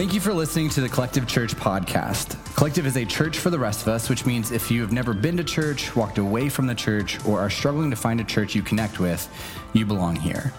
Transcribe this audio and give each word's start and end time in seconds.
Thank 0.00 0.14
you 0.14 0.20
for 0.20 0.32
listening 0.32 0.70
to 0.70 0.80
the 0.80 0.88
Collective 0.88 1.26
Church 1.26 1.54
podcast. 1.54 2.42
Collective 2.56 2.86
is 2.86 2.96
a 2.96 3.04
church 3.04 3.36
for 3.36 3.50
the 3.50 3.58
rest 3.58 3.82
of 3.82 3.88
us, 3.88 4.08
which 4.08 4.24
means 4.24 4.50
if 4.50 4.70
you 4.70 4.80
have 4.80 4.92
never 4.92 5.12
been 5.12 5.36
to 5.36 5.44
church, 5.44 5.94
walked 5.94 6.16
away 6.16 6.48
from 6.48 6.66
the 6.66 6.74
church, 6.74 7.22
or 7.26 7.38
are 7.38 7.50
struggling 7.50 7.90
to 7.90 7.96
find 7.96 8.18
a 8.18 8.24
church 8.24 8.54
you 8.54 8.62
connect 8.62 8.98
with, 8.98 9.28
you 9.74 9.84
belong 9.84 10.16
here. 10.16 10.54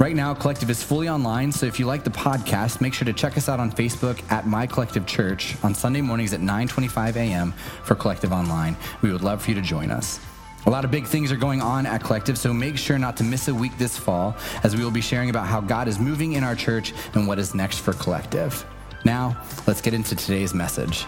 Right 0.00 0.16
now, 0.16 0.34
Collective 0.34 0.68
is 0.68 0.82
fully 0.82 1.08
online, 1.08 1.52
so 1.52 1.64
if 1.64 1.78
you 1.78 1.86
like 1.86 2.02
the 2.02 2.10
podcast, 2.10 2.80
make 2.80 2.92
sure 2.92 3.06
to 3.06 3.12
check 3.12 3.36
us 3.36 3.48
out 3.48 3.60
on 3.60 3.70
Facebook 3.70 4.20
at 4.32 4.48
My 4.48 4.66
Collective 4.66 5.06
Church 5.06 5.54
on 5.62 5.76
Sunday 5.76 6.00
mornings 6.00 6.32
at 6.32 6.40
9:25 6.40 7.14
a.m. 7.14 7.52
for 7.84 7.94
Collective 7.94 8.32
Online. 8.32 8.76
We 9.00 9.12
would 9.12 9.22
love 9.22 9.42
for 9.42 9.50
you 9.50 9.54
to 9.54 9.62
join 9.62 9.92
us. 9.92 10.18
A 10.66 10.70
lot 10.70 10.84
of 10.84 10.90
big 10.90 11.06
things 11.06 11.30
are 11.30 11.36
going 11.36 11.62
on 11.62 11.86
at 11.86 12.02
Collective, 12.02 12.36
so 12.36 12.52
make 12.52 12.76
sure 12.76 12.98
not 12.98 13.16
to 13.18 13.22
miss 13.22 13.46
a 13.46 13.54
week 13.54 13.78
this 13.78 13.96
fall 13.96 14.34
as 14.64 14.74
we 14.74 14.82
will 14.82 14.90
be 14.90 15.00
sharing 15.00 15.30
about 15.30 15.46
how 15.46 15.60
God 15.60 15.86
is 15.86 16.00
moving 16.00 16.32
in 16.32 16.42
our 16.42 16.56
church 16.56 16.92
and 17.14 17.28
what 17.28 17.38
is 17.38 17.54
next 17.54 17.78
for 17.78 17.92
Collective. 17.92 18.66
Now, 19.04 19.36
let's 19.66 19.80
get 19.80 19.94
into 19.94 20.14
today's 20.14 20.54
message. 20.54 21.04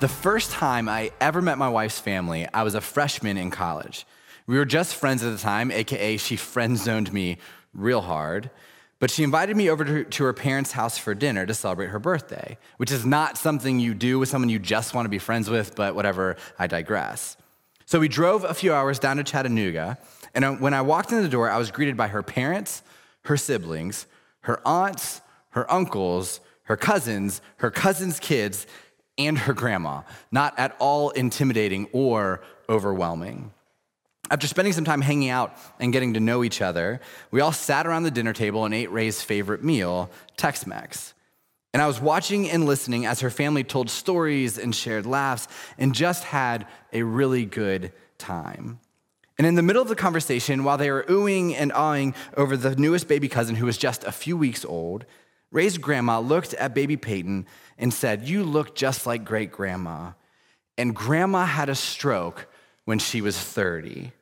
The 0.00 0.08
first 0.08 0.50
time 0.50 0.88
I 0.88 1.12
ever 1.20 1.40
met 1.40 1.58
my 1.58 1.68
wife's 1.68 2.00
family, 2.00 2.48
I 2.52 2.64
was 2.64 2.74
a 2.74 2.80
freshman 2.80 3.36
in 3.36 3.50
college. 3.50 4.04
We 4.46 4.58
were 4.58 4.64
just 4.64 4.96
friends 4.96 5.22
at 5.22 5.30
the 5.30 5.38
time, 5.38 5.70
AKA, 5.70 6.16
she 6.16 6.36
friend 6.36 6.76
zoned 6.76 7.12
me 7.12 7.38
real 7.72 8.00
hard. 8.00 8.50
But 8.98 9.10
she 9.10 9.24
invited 9.24 9.56
me 9.56 9.70
over 9.70 10.04
to, 10.04 10.24
her 10.24 10.32
parents' 10.32 10.72
house 10.72 10.98
for 10.98 11.14
dinner 11.14 11.46
to 11.46 11.54
celebrate 11.54 11.88
her 11.88 11.98
birthday, 11.98 12.58
which 12.76 12.92
is 12.92 13.06
not 13.06 13.38
something 13.38 13.80
you 13.80 13.94
do 13.94 14.18
with 14.18 14.28
someone 14.28 14.48
you 14.48 14.58
just 14.58 14.94
want 14.94 15.06
to 15.06 15.08
be 15.08 15.18
friends 15.18 15.48
with, 15.48 15.74
but 15.74 15.94
whatever, 15.94 16.36
I 16.58 16.66
digress. 16.66 17.36
So 17.86 17.98
we 17.98 18.08
drove 18.08 18.44
a 18.44 18.54
few 18.54 18.72
hours 18.72 18.98
down 18.98 19.16
to 19.16 19.24
Chattanooga, 19.24 19.98
and 20.34 20.60
when 20.60 20.74
I 20.74 20.82
walked 20.82 21.12
in 21.12 21.22
the 21.22 21.28
door, 21.28 21.50
I 21.50 21.58
was 21.58 21.70
greeted 21.70 21.96
by 21.96 22.08
her 22.08 22.22
parents, 22.22 22.82
her 23.24 23.36
siblings, 23.36 24.06
her 24.40 24.60
aunts, 24.66 25.20
her 25.50 25.70
uncles, 25.70 26.40
her 26.64 26.76
cousins, 26.76 27.40
her 27.58 27.70
cousins' 27.70 28.18
kids, 28.18 28.66
and 29.18 29.36
her 29.38 29.52
grandma. 29.52 30.02
Not 30.30 30.58
at 30.58 30.74
all 30.78 31.10
intimidating 31.10 31.88
or 31.92 32.42
overwhelming. 32.68 33.52
After 34.30 34.46
spending 34.46 34.72
some 34.72 34.84
time 34.84 35.02
hanging 35.02 35.28
out 35.28 35.54
and 35.78 35.92
getting 35.92 36.14
to 36.14 36.20
know 36.20 36.42
each 36.42 36.62
other, 36.62 37.00
we 37.30 37.40
all 37.40 37.52
sat 37.52 37.86
around 37.86 38.04
the 38.04 38.10
dinner 38.10 38.32
table 38.32 38.64
and 38.64 38.72
ate 38.72 38.90
Ray's 38.90 39.20
favorite 39.20 39.62
meal, 39.62 40.10
Tex 40.36 40.66
Mex. 40.66 41.12
And 41.74 41.82
I 41.82 41.86
was 41.86 42.00
watching 42.00 42.50
and 42.50 42.64
listening 42.66 43.06
as 43.06 43.20
her 43.20 43.30
family 43.30 43.64
told 43.64 43.90
stories 43.90 44.58
and 44.58 44.74
shared 44.74 45.06
laughs 45.06 45.48
and 45.78 45.94
just 45.94 46.24
had 46.24 46.66
a 46.92 47.02
really 47.02 47.44
good 47.44 47.92
time. 48.18 48.78
And 49.38 49.46
in 49.46 49.54
the 49.54 49.62
middle 49.62 49.82
of 49.82 49.88
the 49.88 49.96
conversation, 49.96 50.64
while 50.64 50.78
they 50.78 50.90
were 50.90 51.04
oohing 51.08 51.54
and 51.54 51.72
awing 51.72 52.14
over 52.36 52.56
the 52.56 52.76
newest 52.76 53.08
baby 53.08 53.28
cousin 53.28 53.56
who 53.56 53.66
was 53.66 53.78
just 53.78 54.04
a 54.04 54.12
few 54.12 54.36
weeks 54.36 54.64
old, 54.64 55.04
Ray's 55.50 55.78
grandma 55.78 56.18
looked 56.20 56.54
at 56.54 56.74
baby 56.74 56.96
Peyton 56.96 57.46
and 57.78 57.92
said, 57.92 58.28
You 58.28 58.44
look 58.44 58.74
just 58.74 59.06
like 59.06 59.24
great 59.24 59.52
grandma. 59.52 60.12
And 60.78 60.94
grandma 60.94 61.44
had 61.44 61.68
a 61.68 61.74
stroke 61.74 62.46
when 62.84 62.98
she 62.98 63.20
was 63.20 63.38
30. 63.38 64.12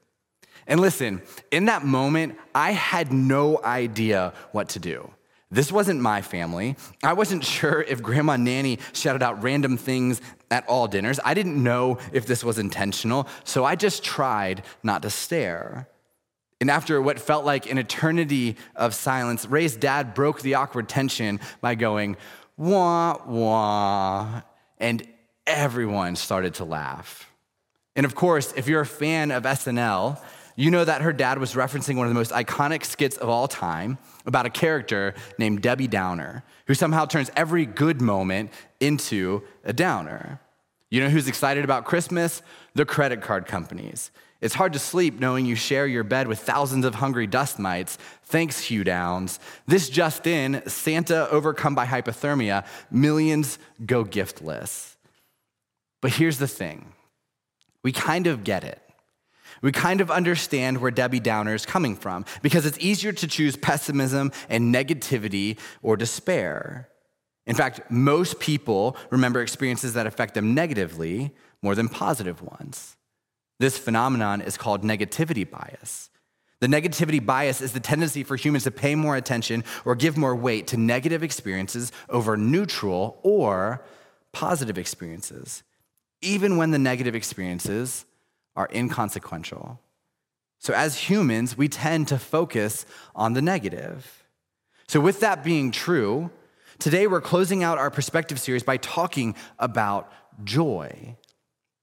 And 0.66 0.81
listen, 0.81 1.22
in 1.50 1.66
that 1.66 1.84
moment, 1.84 2.36
I 2.55 2.72
had 2.72 3.12
no 3.12 3.61
idea 3.62 4.33
what 4.53 4.70
to 4.70 4.78
do. 4.78 5.11
This 5.50 5.72
wasn't 5.72 6.00
my 6.00 6.22
family. 6.22 6.77
I 7.03 7.14
wasn't 7.14 7.44
sure 7.56 7.83
if 7.83 8.03
Grandma 8.03 8.36
Nanny 8.36 8.78
shouted 8.92 9.22
out 9.22 9.42
random 9.42 9.77
things 9.77 10.20
at 10.51 10.67
all 10.69 10.89
dinners. 10.89 11.20
I 11.25 11.34
didn't 11.34 11.62
know 11.62 11.98
if 12.12 12.27
this 12.27 12.43
was 12.43 12.59
intentional, 12.59 13.29
so 13.45 13.65
I 13.65 13.77
just 13.77 14.03
tried 14.03 14.62
not 14.83 15.03
to 15.03 15.11
stare. 15.11 15.89
And 16.61 16.70
after 16.70 17.00
what 17.00 17.19
felt 17.19 17.44
like 17.44 17.71
an 17.71 17.78
eternity 17.78 18.56
of 18.77 18.94
silence, 18.94 19.47
Ray's 19.47 19.77
dad 19.77 20.12
broke 20.15 20.43
the 20.43 20.55
awkward 20.55 20.88
tension 20.88 21.41
by 21.61 21.75
going, 21.75 22.16
wah, 22.56 23.16
wah, 23.27 24.43
and 24.78 25.06
everyone 25.47 26.16
started 26.16 26.55
to 26.55 26.65
laugh. 26.65 27.31
And 27.97 28.05
of 28.05 28.15
course, 28.15 28.53
if 28.56 28.69
you're 28.69 28.82
a 28.82 28.87
fan 28.87 29.31
of 29.31 29.44
SNL, 29.44 30.21
you 30.60 30.71
know 30.71 30.84
that 30.84 31.00
her 31.00 31.12
dad 31.12 31.38
was 31.38 31.54
referencing 31.54 31.97
one 31.97 32.06
of 32.06 32.10
the 32.10 32.19
most 32.19 32.32
iconic 32.32 32.84
skits 32.84 33.16
of 33.16 33.31
all 33.31 33.48
time 33.48 33.97
about 34.26 34.44
a 34.44 34.50
character 34.50 35.15
named 35.38 35.62
Debbie 35.62 35.88
Downer, 35.88 36.44
who 36.66 36.75
somehow 36.75 37.06
turns 37.06 37.31
every 37.34 37.65
good 37.65 38.03
moment 38.03 38.50
into 38.78 39.43
a 39.65 39.72
downer. 39.72 40.38
You 40.91 41.00
know 41.00 41.09
who's 41.09 41.28
excited 41.28 41.65
about 41.65 41.87
Christmas? 41.87 42.43
The 42.75 42.84
credit 42.84 43.22
card 43.22 43.47
companies. 43.47 44.10
It's 44.43 44.54
hard 44.54 44.75
to 44.75 44.78
sleep 44.78 45.19
knowing 45.19 45.47
you 45.47 45.54
share 45.54 45.87
your 45.87 46.04
bed 46.04 46.28
with 46.28 46.41
thousands 46.41 46.84
of 46.84 46.97
hungry 46.97 47.26
dust 47.26 47.59
mites. 47.59 47.97
Thanks, 48.25 48.60
Hugh 48.60 48.84
Downs. 48.84 49.41
This 49.66 49.88
just 49.88 50.26
in 50.26 50.62
Santa 50.66 51.26
overcome 51.31 51.75
by 51.75 51.87
hypothermia, 51.87 52.66
millions 52.91 53.59
go 53.87 54.04
giftless. 54.04 54.97
But 56.03 56.12
here's 56.12 56.37
the 56.37 56.49
thing 56.49 56.93
we 57.82 57.93
kind 57.93 58.26
of 58.26 58.44
get 58.44 58.62
it 58.62 58.82
we 59.62 59.72
kind 59.72 60.00
of 60.00 60.10
understand 60.10 60.78
where 60.78 60.91
Debbie 60.91 61.21
Downer 61.21 61.54
is 61.54 61.66
coming 61.66 61.97
from 61.97 62.25
because 62.43 62.66
it's 62.66 62.78
easier 62.78 63.12
to 63.12 63.26
choose 63.26 63.56
pessimism 63.56 64.32
and 64.48 64.75
negativity 64.75 65.59
or 65.82 65.97
despair. 65.97 66.88
In 67.47 67.54
fact, 67.54 67.91
most 67.91 68.41
people 68.41 68.97
remember 69.10 69.41
experiences 69.43 69.94
that 69.94 70.06
affect 70.06 70.34
them 70.34 70.54
negatively 70.54 71.34
more 71.62 71.75
than 71.75 71.88
positive 71.88 72.43
ones. 72.43 72.97
This 73.59 73.76
phenomenon 73.76 74.41
is 74.41 74.56
called 74.56 74.82
negativity 74.82 75.49
bias. 75.49 76.10
The 76.60 76.66
negativity 76.66 77.25
bias 77.25 77.60
is 77.60 77.72
the 77.72 77.81
tendency 77.81 78.22
for 78.22 78.37
humans 78.37 78.65
to 78.65 78.70
pay 78.70 78.94
more 78.94 79.16
attention 79.16 79.65
or 79.84 79.94
give 79.94 80.16
more 80.16 80.37
weight 80.37 80.66
to 80.69 80.76
negative 80.76 81.22
experiences 81.22 81.91
over 82.09 82.37
neutral 82.37 83.19
or 83.22 83.82
positive 84.32 84.78
experiences, 84.78 85.62
even 86.20 86.56
when 86.56 86.70
the 86.70 86.78
negative 86.78 87.15
experiences 87.15 88.04
are 88.60 88.69
inconsequential. 88.75 89.81
So, 90.59 90.75
as 90.75 91.09
humans, 91.09 91.56
we 91.56 91.66
tend 91.66 92.09
to 92.09 92.19
focus 92.19 92.84
on 93.15 93.32
the 93.32 93.41
negative. 93.41 94.25
So, 94.87 95.00
with 95.00 95.21
that 95.21 95.43
being 95.43 95.71
true, 95.71 96.31
today 96.78 97.06
we're 97.06 97.22
closing 97.22 97.62
out 97.62 97.78
our 97.78 97.91
perspective 97.91 98.38
series 98.38 98.62
by 98.62 98.76
talking 98.76 99.34
about 99.59 100.12
joy. 100.44 101.16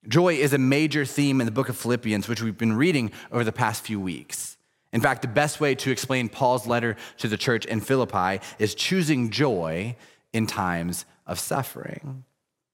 Joy 0.07 0.35
is 0.35 0.53
a 0.53 0.59
major 0.59 1.03
theme 1.03 1.41
in 1.41 1.45
the 1.45 1.51
book 1.51 1.67
of 1.67 1.75
Philippians, 1.75 2.27
which 2.27 2.43
we've 2.43 2.57
been 2.57 2.77
reading 2.77 3.11
over 3.31 3.43
the 3.43 3.51
past 3.51 3.83
few 3.83 3.99
weeks. 3.99 4.57
In 4.93 5.01
fact, 5.01 5.23
the 5.23 5.27
best 5.27 5.59
way 5.59 5.73
to 5.73 5.89
explain 5.89 6.29
Paul's 6.29 6.67
letter 6.67 6.95
to 7.17 7.27
the 7.27 7.37
church 7.37 7.66
in 7.66 7.81
Philippi 7.81 8.39
is 8.59 8.75
choosing 8.75 9.31
joy 9.31 9.95
in 10.31 10.45
times 10.45 11.05
of 11.25 11.39
suffering. 11.39 12.23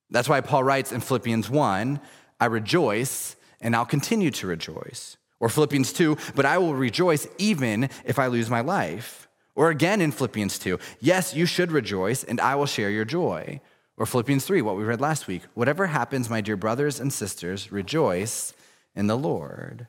That's 0.10 0.28
why 0.28 0.42
Paul 0.42 0.66
writes 0.66 0.92
in 0.92 1.00
Philippians 1.00 1.50
1 1.50 2.02
I 2.42 2.46
rejoice 2.48 3.38
and 3.64 3.76
I'll 3.76 3.86
continue 3.86 4.30
to 4.30 4.46
rejoice. 4.46 5.18
Or 5.40 5.50
Philippians 5.50 5.92
2, 5.94 6.18
but 6.36 6.46
I 6.46 6.60
will 6.60 6.76
rejoice 6.76 7.28
even 7.40 7.90
if 8.06 8.20
I 8.20 8.28
lose 8.28 8.50
my 8.50 8.62
life. 8.62 9.28
Or 9.56 9.70
again 9.70 10.02
in 10.02 10.12
Philippians 10.12 10.60
2, 10.60 10.80
yes, 11.00 11.34
you 11.34 11.46
should 11.46 11.72
rejoice, 11.72 12.24
and 12.24 12.40
I 12.40 12.56
will 12.56 12.66
share 12.66 12.90
your 12.90 13.06
joy. 13.06 13.60
Or 13.98 14.06
Philippians 14.06 14.46
3, 14.46 14.62
what 14.62 14.78
we 14.78 14.84
read 14.84 15.02
last 15.02 15.28
week, 15.28 15.44
whatever 15.54 15.88
happens, 15.88 16.30
my 16.30 16.42
dear 16.42 16.58
brothers 16.58 17.00
and 17.00 17.12
sisters, 17.12 17.72
rejoice 17.72 18.54
in 18.96 19.08
the 19.08 19.18
Lord. 19.18 19.88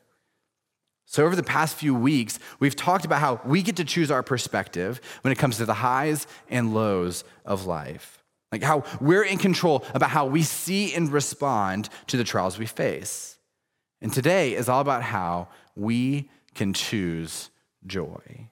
So, 1.07 1.23
over 1.25 1.35
the 1.35 1.43
past 1.43 1.75
few 1.75 1.93
weeks, 1.93 2.39
we've 2.59 2.75
talked 2.75 3.05
about 3.05 3.21
how 3.21 3.39
we 3.45 3.61
get 3.61 3.75
to 3.77 3.85
choose 3.85 4.09
our 4.09 4.23
perspective 4.23 4.99
when 5.21 5.31
it 5.31 5.37
comes 5.37 5.57
to 5.57 5.65
the 5.65 5.75
highs 5.75 6.25
and 6.49 6.73
lows 6.73 7.23
of 7.45 7.65
life. 7.65 8.23
Like 8.51 8.63
how 8.63 8.83
we're 8.99 9.23
in 9.23 9.37
control 9.37 9.83
about 9.93 10.09
how 10.09 10.25
we 10.25 10.43
see 10.43 10.93
and 10.93 11.11
respond 11.11 11.89
to 12.07 12.17
the 12.17 12.23
trials 12.23 12.57
we 12.57 12.65
face. 12.65 13.34
And 14.05 14.13
today 14.13 14.53
is 14.53 14.69
all 14.69 14.81
about 14.81 15.01
how 15.01 15.47
we 15.75 16.29
can 16.53 16.73
choose 16.73 17.49
joy. 17.87 18.49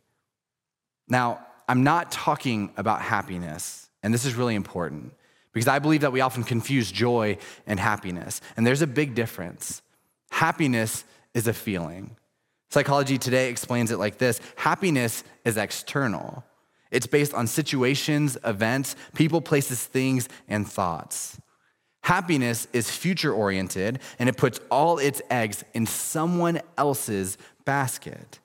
Now, 1.08 1.46
I'm 1.70 1.84
not 1.84 2.12
talking 2.12 2.74
about 2.76 3.04
happiness, 3.04 3.88
and 4.02 4.12
this 4.12 4.26
is 4.26 4.34
really 4.34 4.56
important 4.56 5.14
because 5.52 5.68
I 5.68 5.78
believe 5.78 6.02
that 6.02 6.12
we 6.12 6.22
often 6.22 6.44
confuse 6.44 6.92
joy 6.92 7.38
and 7.68 7.80
happiness, 7.80 8.42
and 8.58 8.66
there's 8.66 8.82
a 8.82 8.88
big 8.88 9.14
difference. 9.14 9.84
Happiness 10.32 11.04
is 11.36 11.46
a 11.46 11.54
feeling. 11.54 12.16
Psychology 12.72 13.20
Today 13.20 13.52
explains 13.52 13.92
it 13.92 14.00
like 14.00 14.18
this 14.18 14.42
happiness 14.56 15.24
is 15.46 15.56
external. 15.56 16.44
It's 16.90 17.06
based 17.06 17.36
on 17.36 17.46
situations, 17.46 18.40
events, 18.44 18.96
people, 19.14 19.40
places, 19.40 19.86
things, 19.86 20.30
and 20.48 20.68
thoughts. 20.68 21.40
Happiness 22.04 22.68
is 22.74 22.92
future 22.92 23.34
oriented 23.34 24.00
and 24.20 24.28
it 24.28 24.36
puts 24.36 24.60
all 24.70 25.00
its 25.00 25.22
eggs 25.30 25.64
in 25.74 25.86
someone 25.86 26.62
else's 26.78 27.38
basket. 27.64 28.40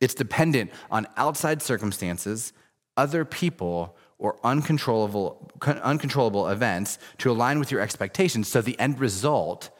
It's 0.00 0.14
dependent 0.14 0.70
on 0.90 1.08
outside 1.16 1.60
circumstances, 1.60 2.52
other 2.96 3.24
people, 3.24 3.96
or 4.18 4.36
uncontrollable, 4.44 5.50
uncontrollable 5.82 6.48
events 6.48 6.98
to 7.18 7.30
align 7.30 7.58
with 7.58 7.70
your 7.70 7.80
expectations. 7.80 8.48
So 8.48 8.60
the 8.60 8.78
end 8.78 9.00
result 9.00 9.70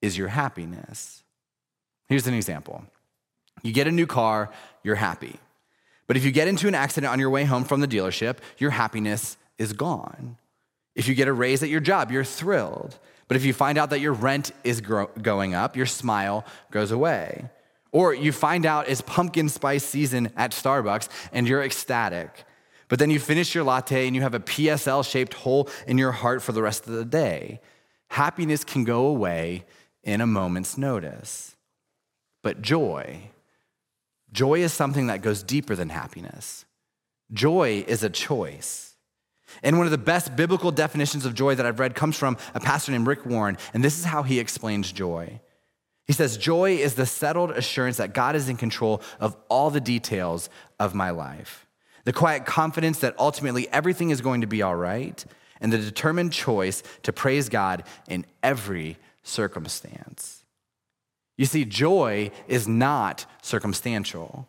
is 0.00 0.16
your 0.16 0.28
happiness. 0.28 1.22
Here's 2.08 2.26
an 2.26 2.34
example 2.34 2.84
You 3.62 3.72
get 3.72 3.88
a 3.88 3.92
new 3.92 4.06
car, 4.06 4.50
you're 4.84 4.94
happy. 4.96 5.38
But 6.06 6.16
if 6.16 6.24
you 6.24 6.30
get 6.30 6.48
into 6.48 6.68
an 6.68 6.74
accident 6.74 7.12
on 7.12 7.18
your 7.18 7.30
way 7.30 7.44
home 7.44 7.64
from 7.64 7.80
the 7.80 7.88
dealership, 7.88 8.38
your 8.58 8.70
happiness 8.70 9.36
is 9.58 9.72
gone. 9.72 10.36
If 10.94 11.08
you 11.08 11.14
get 11.14 11.28
a 11.28 11.32
raise 11.32 11.62
at 11.62 11.68
your 11.68 11.80
job, 11.80 12.10
you're 12.10 12.24
thrilled. 12.24 12.98
But 13.26 13.36
if 13.36 13.44
you 13.44 13.52
find 13.52 13.78
out 13.78 13.90
that 13.90 14.00
your 14.00 14.12
rent 14.12 14.52
is 14.64 14.80
gro- 14.80 15.10
going 15.20 15.54
up, 15.54 15.76
your 15.76 15.86
smile 15.86 16.44
goes 16.70 16.90
away. 16.90 17.48
Or 17.90 18.12
you 18.12 18.32
find 18.32 18.66
out 18.66 18.88
it's 18.88 19.00
pumpkin 19.00 19.48
spice 19.48 19.84
season 19.84 20.30
at 20.36 20.50
Starbucks 20.50 21.08
and 21.32 21.48
you're 21.48 21.62
ecstatic. 21.62 22.44
But 22.88 22.98
then 22.98 23.10
you 23.10 23.18
finish 23.18 23.54
your 23.54 23.64
latte 23.64 24.06
and 24.06 24.14
you 24.14 24.22
have 24.22 24.34
a 24.34 24.40
PSL 24.40 25.08
shaped 25.08 25.34
hole 25.34 25.68
in 25.86 25.96
your 25.96 26.12
heart 26.12 26.42
for 26.42 26.52
the 26.52 26.62
rest 26.62 26.86
of 26.86 26.92
the 26.92 27.04
day. 27.04 27.60
Happiness 28.08 28.62
can 28.64 28.84
go 28.84 29.06
away 29.06 29.64
in 30.02 30.20
a 30.20 30.26
moment's 30.26 30.76
notice. 30.76 31.56
But 32.42 32.60
joy, 32.60 33.30
joy 34.32 34.60
is 34.60 34.72
something 34.72 35.06
that 35.06 35.22
goes 35.22 35.42
deeper 35.42 35.74
than 35.74 35.88
happiness. 35.88 36.66
Joy 37.32 37.84
is 37.88 38.02
a 38.02 38.10
choice. 38.10 38.93
And 39.62 39.76
one 39.76 39.86
of 39.86 39.90
the 39.90 39.98
best 39.98 40.36
biblical 40.36 40.70
definitions 40.70 41.26
of 41.26 41.34
joy 41.34 41.54
that 41.54 41.66
I've 41.66 41.80
read 41.80 41.94
comes 41.94 42.18
from 42.18 42.36
a 42.54 42.60
pastor 42.60 42.92
named 42.92 43.06
Rick 43.06 43.26
Warren, 43.26 43.58
and 43.72 43.84
this 43.84 43.98
is 43.98 44.04
how 44.04 44.22
he 44.22 44.40
explains 44.40 44.90
joy. 44.92 45.40
He 46.06 46.12
says, 46.12 46.36
Joy 46.36 46.72
is 46.72 46.94
the 46.94 47.06
settled 47.06 47.50
assurance 47.52 47.96
that 47.96 48.12
God 48.12 48.36
is 48.36 48.48
in 48.48 48.56
control 48.56 49.00
of 49.20 49.36
all 49.48 49.70
the 49.70 49.80
details 49.80 50.50
of 50.78 50.94
my 50.94 51.10
life, 51.10 51.66
the 52.04 52.12
quiet 52.12 52.44
confidence 52.44 52.98
that 52.98 53.18
ultimately 53.18 53.68
everything 53.72 54.10
is 54.10 54.20
going 54.20 54.42
to 54.42 54.46
be 54.46 54.60
all 54.60 54.76
right, 54.76 55.24
and 55.60 55.72
the 55.72 55.78
determined 55.78 56.32
choice 56.32 56.82
to 57.04 57.12
praise 57.12 57.48
God 57.48 57.84
in 58.08 58.26
every 58.42 58.98
circumstance. 59.22 60.44
You 61.38 61.46
see, 61.46 61.64
joy 61.64 62.30
is 62.46 62.68
not 62.68 63.26
circumstantial. 63.42 64.46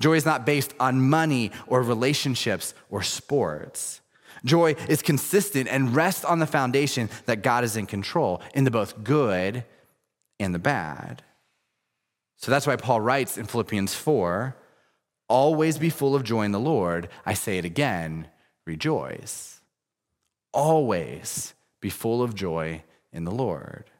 Joy 0.00 0.14
is 0.14 0.26
not 0.26 0.44
based 0.44 0.74
on 0.78 1.08
money 1.08 1.52
or 1.66 1.82
relationships 1.82 2.74
or 2.90 3.02
sports. 3.02 4.00
Joy 4.44 4.74
is 4.88 5.02
consistent 5.02 5.68
and 5.68 5.94
rests 5.94 6.24
on 6.24 6.38
the 6.38 6.46
foundation 6.46 7.08
that 7.26 7.42
God 7.42 7.64
is 7.64 7.76
in 7.76 7.86
control 7.86 8.40
in 8.54 8.64
the 8.64 8.70
both 8.70 9.02
good 9.02 9.64
and 10.38 10.54
the 10.54 10.58
bad. 10.58 11.22
So 12.36 12.50
that's 12.50 12.66
why 12.66 12.76
Paul 12.76 13.00
writes 13.00 13.38
in 13.38 13.46
Philippians 13.46 13.94
4 13.94 14.56
always 15.28 15.78
be 15.78 15.90
full 15.90 16.14
of 16.14 16.22
joy 16.22 16.42
in 16.42 16.52
the 16.52 16.60
Lord. 16.60 17.08
I 17.24 17.34
say 17.34 17.58
it 17.58 17.64
again, 17.64 18.28
rejoice. 18.66 19.60
Always 20.52 21.54
be 21.80 21.90
full 21.90 22.22
of 22.22 22.34
joy 22.34 22.82
in 23.12 23.24
the 23.24 23.32
Lord. 23.32 23.90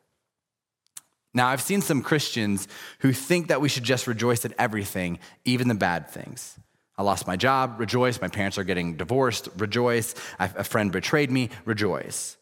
Now, 1.34 1.48
I've 1.48 1.60
seen 1.60 1.82
some 1.82 2.00
Christians 2.00 2.66
who 3.00 3.12
think 3.12 3.48
that 3.48 3.60
we 3.60 3.68
should 3.68 3.82
just 3.82 4.06
rejoice 4.06 4.44
at 4.46 4.54
everything, 4.58 5.18
even 5.44 5.68
the 5.68 5.74
bad 5.74 6.08
things. 6.08 6.58
I 6.98 7.02
lost 7.02 7.26
my 7.26 7.36
job, 7.36 7.78
rejoice. 7.78 8.20
My 8.20 8.28
parents 8.28 8.56
are 8.58 8.64
getting 8.64 8.96
divorced, 8.96 9.48
rejoice. 9.58 10.14
A 10.38 10.64
friend 10.64 10.90
betrayed 10.90 11.30
me, 11.30 11.50
rejoice. 11.64 12.36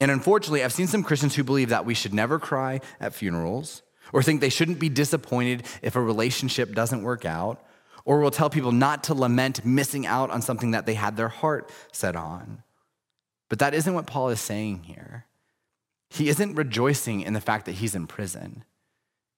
And 0.00 0.10
unfortunately, 0.10 0.64
I've 0.64 0.72
seen 0.72 0.86
some 0.86 1.02
Christians 1.02 1.34
who 1.34 1.44
believe 1.44 1.68
that 1.68 1.86
we 1.86 1.94
should 1.94 2.14
never 2.14 2.38
cry 2.38 2.80
at 2.98 3.14
funerals, 3.14 3.82
or 4.12 4.22
think 4.22 4.40
they 4.40 4.48
shouldn't 4.48 4.80
be 4.80 4.88
disappointed 4.88 5.64
if 5.82 5.96
a 5.96 6.00
relationship 6.00 6.74
doesn't 6.74 7.02
work 7.02 7.24
out, 7.24 7.62
or 8.04 8.20
will 8.20 8.30
tell 8.30 8.50
people 8.50 8.72
not 8.72 9.04
to 9.04 9.14
lament 9.14 9.64
missing 9.64 10.06
out 10.06 10.30
on 10.30 10.42
something 10.42 10.72
that 10.72 10.86
they 10.86 10.94
had 10.94 11.16
their 11.16 11.28
heart 11.28 11.70
set 11.92 12.16
on. 12.16 12.62
But 13.48 13.58
that 13.60 13.74
isn't 13.74 13.94
what 13.94 14.06
Paul 14.06 14.30
is 14.30 14.40
saying 14.40 14.82
here. 14.84 15.26
He 16.10 16.28
isn't 16.28 16.54
rejoicing 16.54 17.20
in 17.20 17.32
the 17.32 17.40
fact 17.40 17.66
that 17.66 17.72
he's 17.72 17.94
in 17.94 18.06
prison. 18.06 18.64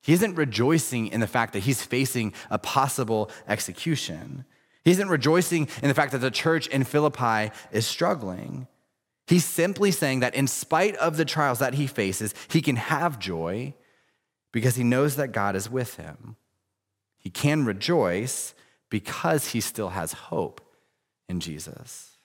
He 0.06 0.12
isn't 0.12 0.37
rejoicing 0.37 1.08
in 1.08 1.19
the 1.19 1.26
fact 1.26 1.53
that 1.55 1.64
he's 1.64 1.82
facing 1.82 2.32
a 2.49 2.58
possible 2.58 3.29
execution. 3.49 4.44
He 4.85 4.93
isn't 4.93 5.08
rejoicing 5.08 5.67
in 5.82 5.88
the 5.88 5.94
fact 5.94 6.12
that 6.12 6.19
the 6.19 6.31
church 6.31 6.69
in 6.69 6.85
Philippi 6.85 7.50
is 7.73 7.88
struggling. 7.88 8.69
He's 9.26 9.44
simply 9.44 9.91
saying 9.91 10.20
that 10.20 10.37
in 10.37 10.47
spite 10.47 10.94
of 10.94 11.17
the 11.17 11.25
trials 11.25 11.58
that 11.58 11.75
he 11.75 11.88
faces, 11.88 12.37
he 12.49 12.62
can 12.62 12.76
have 12.76 13.19
joy 13.19 13.75
because 14.53 14.76
he 14.76 14.85
knows 14.85 15.17
that 15.17 15.32
God 15.32 15.56
is 15.56 15.69
with 15.69 15.97
him. 15.97 16.37
He 17.19 17.29
can 17.29 17.64
rejoice 17.64 18.55
because 18.88 19.49
he 19.49 19.61
still 19.61 19.88
has 19.88 20.12
hope 20.12 20.61
in 21.29 21.41
Jesus. 21.41 22.17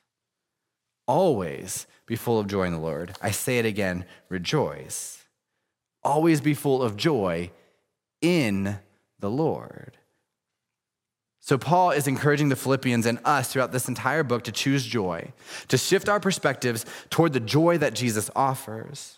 Always 1.08 1.88
be 2.06 2.16
full 2.16 2.38
of 2.38 2.46
joy 2.46 2.66
in 2.66 2.74
the 2.74 2.80
Lord. 2.80 3.16
I 3.24 3.32
say 3.32 3.58
it 3.58 3.66
again 3.66 4.06
rejoice. 4.30 5.26
Always 6.04 6.42
be 6.42 6.54
full 6.54 6.84
of 6.84 6.96
joy 6.96 7.50
in 8.22 8.80
the 9.20 9.30
Lord. 9.30 9.98
So, 11.44 11.58
Paul 11.58 11.90
is 11.92 12.08
encouraging 12.08 12.50
the 12.50 12.56
Philippians 12.56 13.08
and 13.08 13.20
us 13.26 13.52
throughout 13.52 13.72
this 13.72 13.88
entire 13.88 14.24
book 14.24 14.44
to 14.44 14.52
choose 14.52 14.86
joy, 14.86 15.34
to 15.70 15.78
shift 15.78 16.08
our 16.08 16.20
perspectives 16.20 16.86
toward 17.10 17.34
the 17.34 17.40
joy 17.40 17.80
that 17.80 17.96
Jesus 17.96 18.30
offers. 18.36 19.18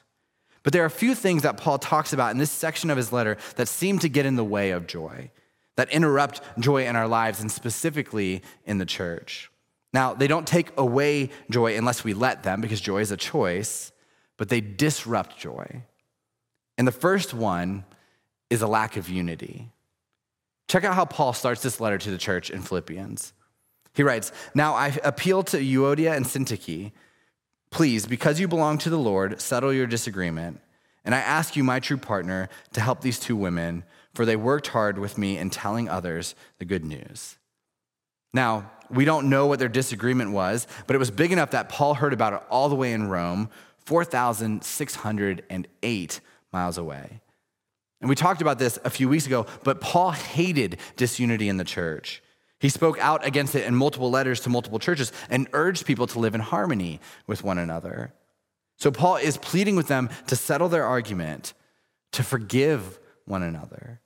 But 0.63 0.71
there 0.71 0.83
are 0.83 0.87
a 0.87 0.89
few 0.89 1.15
things 1.15 1.43
that 1.43 1.57
Paul 1.57 1.77
talks 1.77 2.13
about 2.13 2.31
in 2.31 2.37
this 2.37 2.49
section 2.51 2.89
of 2.89 2.95
his 2.95 3.11
letter 3.11 3.37
that 3.57 3.67
seem 3.67 3.99
to 3.99 4.07
get 4.07 4.25
in 4.25 4.37
the 4.37 4.43
way 4.45 4.71
of 4.71 4.87
joy, 4.87 5.31
that 5.75 5.91
interrupt 5.91 6.41
joy 6.57 6.87
in 6.87 6.95
our 6.95 7.09
lives, 7.09 7.41
and 7.41 7.51
specifically 7.51 8.41
in 8.65 8.77
the 8.77 8.85
church. 8.85 9.51
Now, 9.93 10.13
they 10.13 10.27
don't 10.27 10.47
take 10.47 10.71
away 10.77 11.29
joy 11.51 11.77
unless 11.77 12.05
we 12.05 12.13
let 12.13 12.43
them, 12.43 12.61
because 12.61 12.79
joy 12.79 13.01
is 13.01 13.11
a 13.11 13.17
choice, 13.17 13.91
but 14.37 14.47
they 14.47 14.61
disrupt 14.61 15.37
joy. 15.37 15.83
And 16.77 16.87
the 16.87 16.93
first 16.93 17.33
one 17.33 17.83
is 18.53 18.61
a 18.61 18.67
lack 18.67 18.95
of 18.95 19.09
unity. 19.09 19.69
Check 20.67 20.83
out 20.83 20.95
how 20.95 21.05
Paul 21.05 21.33
starts 21.33 21.61
this 21.61 21.81
letter 21.81 21.97
to 21.97 22.11
the 22.11 22.17
church 22.17 22.49
in 22.49 22.61
Philippians. 22.61 23.33
He 23.93 24.03
writes, 24.03 24.31
Now 24.55 24.75
I 24.75 24.97
appeal 25.03 25.43
to 25.43 25.57
Euodia 25.57 26.15
and 26.15 26.25
Syntyche. 26.25 26.91
Please, 27.69 28.05
because 28.05 28.39
you 28.39 28.47
belong 28.47 28.77
to 28.79 28.89
the 28.89 28.97
Lord, 28.97 29.41
settle 29.41 29.73
your 29.73 29.87
disagreement. 29.87 30.61
And 31.03 31.13
I 31.13 31.19
ask 31.19 31.55
you, 31.55 31.63
my 31.63 31.79
true 31.79 31.97
partner, 31.97 32.49
to 32.73 32.81
help 32.81 33.01
these 33.01 33.19
two 33.19 33.35
women, 33.35 33.83
for 34.13 34.25
they 34.25 34.35
worked 34.35 34.67
hard 34.67 34.99
with 34.99 35.17
me 35.17 35.37
in 35.37 35.49
telling 35.49 35.89
others 35.89 36.35
the 36.59 36.65
good 36.65 36.85
news. 36.85 37.37
Now, 38.33 38.71
we 38.89 39.05
don't 39.05 39.29
know 39.29 39.47
what 39.47 39.59
their 39.59 39.67
disagreement 39.67 40.31
was, 40.31 40.65
but 40.87 40.95
it 40.95 40.99
was 40.99 41.11
big 41.11 41.31
enough 41.31 41.51
that 41.51 41.69
Paul 41.69 41.95
heard 41.95 42.13
about 42.13 42.33
it 42.33 42.41
all 42.49 42.69
the 42.69 42.75
way 42.75 42.93
in 42.93 43.09
Rome, 43.09 43.49
4,608 43.85 46.19
miles 46.51 46.77
away. 46.77 47.21
And 48.03 48.09
we 48.09 48.15
talked 48.15 48.41
about 48.41 48.59
this 48.59 48.77
a 48.83 48.89
few 48.89 49.07
weeks 49.07 49.25
ago, 49.27 49.45
but 49.63 49.79
Paul 49.79 50.11
hated 50.11 50.75
disunity 50.97 51.47
in 51.47 51.55
the 51.55 51.63
church. 51.63 52.21
He 52.59 52.67
spoke 52.67 52.99
out 52.99 53.25
against 53.25 53.55
it 53.55 53.65
in 53.65 53.73
multiple 53.75 54.11
letters 54.11 54.41
to 54.41 54.49
multiple 54.49 54.77
churches 54.77 55.13
and 55.29 55.47
urged 55.53 55.85
people 55.85 56.05
to 56.07 56.19
live 56.19 56.35
in 56.35 56.41
harmony 56.41 56.99
with 57.27 57.45
one 57.45 57.57
another. 57.57 58.13
So 58.75 58.91
Paul 58.91 59.15
is 59.15 59.37
pleading 59.37 59.77
with 59.77 59.87
them 59.87 60.09
to 60.27 60.35
settle 60.35 60.67
their 60.67 60.83
argument, 60.83 61.53
to 62.11 62.23
forgive 62.23 62.99
one 63.23 63.41
another. 63.41 64.01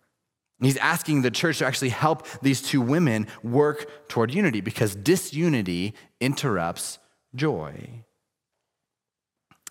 He's 0.62 0.78
asking 0.78 1.24
the 1.24 1.32
church 1.32 1.58
to 1.58 1.66
actually 1.66 1.90
help 1.90 2.28
these 2.44 2.62
two 2.62 2.82
women 2.82 3.26
work 3.42 4.08
toward 4.10 4.32
unity 4.32 4.62
because 4.62 4.96
disunity 4.96 5.96
interrupts 6.22 7.00
joy. 7.34 8.04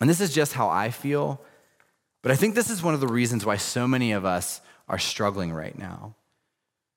And 0.00 0.10
this 0.10 0.20
is 0.20 0.34
just 0.34 0.54
how 0.54 0.68
I 0.68 0.90
feel 0.90 1.40
but 2.26 2.32
I 2.32 2.34
think 2.34 2.56
this 2.56 2.70
is 2.70 2.82
one 2.82 2.92
of 2.92 2.98
the 2.98 3.06
reasons 3.06 3.46
why 3.46 3.56
so 3.56 3.86
many 3.86 4.10
of 4.10 4.24
us 4.24 4.60
are 4.88 4.98
struggling 4.98 5.52
right 5.52 5.78
now. 5.78 6.16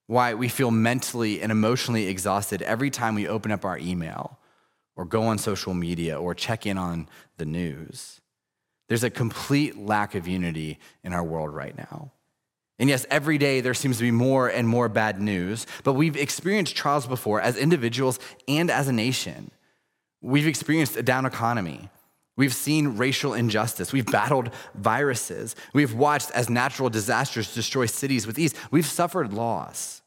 Why 0.08 0.34
we 0.34 0.48
feel 0.48 0.72
mentally 0.72 1.40
and 1.40 1.52
emotionally 1.52 2.08
exhausted 2.08 2.64
every 2.64 2.90
time 2.90 3.14
we 3.14 3.28
open 3.28 3.52
up 3.52 3.64
our 3.64 3.78
email 3.78 4.40
or 4.96 5.06
go 5.06 5.22
on 5.22 5.38
social 5.38 5.76
media 5.76 6.20
or 6.20 6.34
check 6.34 6.66
in 6.66 6.80
on 6.80 7.08
the 7.38 7.46
news. 7.46 8.22
There's 8.88 9.04
a 9.04 9.12
complete 9.12 9.78
lack 9.78 10.16
of 10.16 10.28
unity 10.28 10.80
in 11.04 11.14
our 11.14 11.24
world 11.24 11.54
right 11.54 11.78
now. 11.78 12.12
And 12.80 12.90
yes, 12.90 13.06
every 13.12 13.38
day 13.38 13.62
there 13.62 13.76
seems 13.76 13.98
to 13.98 14.04
be 14.06 14.10
more 14.10 14.48
and 14.48 14.68
more 14.68 14.90
bad 14.90 15.22
news, 15.22 15.68
but 15.84 15.94
we've 15.94 16.18
experienced 16.18 16.76
trials 16.76 17.06
before 17.06 17.40
as 17.40 17.56
individuals 17.56 18.18
and 18.48 18.72
as 18.72 18.88
a 18.88 18.94
nation. 18.94 19.52
We've 20.22 20.48
experienced 20.48 20.98
a 20.98 21.04
down 21.04 21.28
economy. 21.28 21.92
We've 22.40 22.54
seen 22.54 22.96
racial 22.96 23.34
injustice. 23.34 23.92
We've 23.92 24.06
battled 24.06 24.52
viruses. 24.74 25.58
We've 25.74 25.94
watched 25.94 26.32
as 26.32 26.50
natural 26.50 26.90
disasters 26.90 27.54
destroy 27.54 27.86
cities 27.86 28.26
with 28.26 28.40
ease. 28.40 28.54
We've 28.72 28.86
suffered 28.86 29.34
loss. 29.34 30.02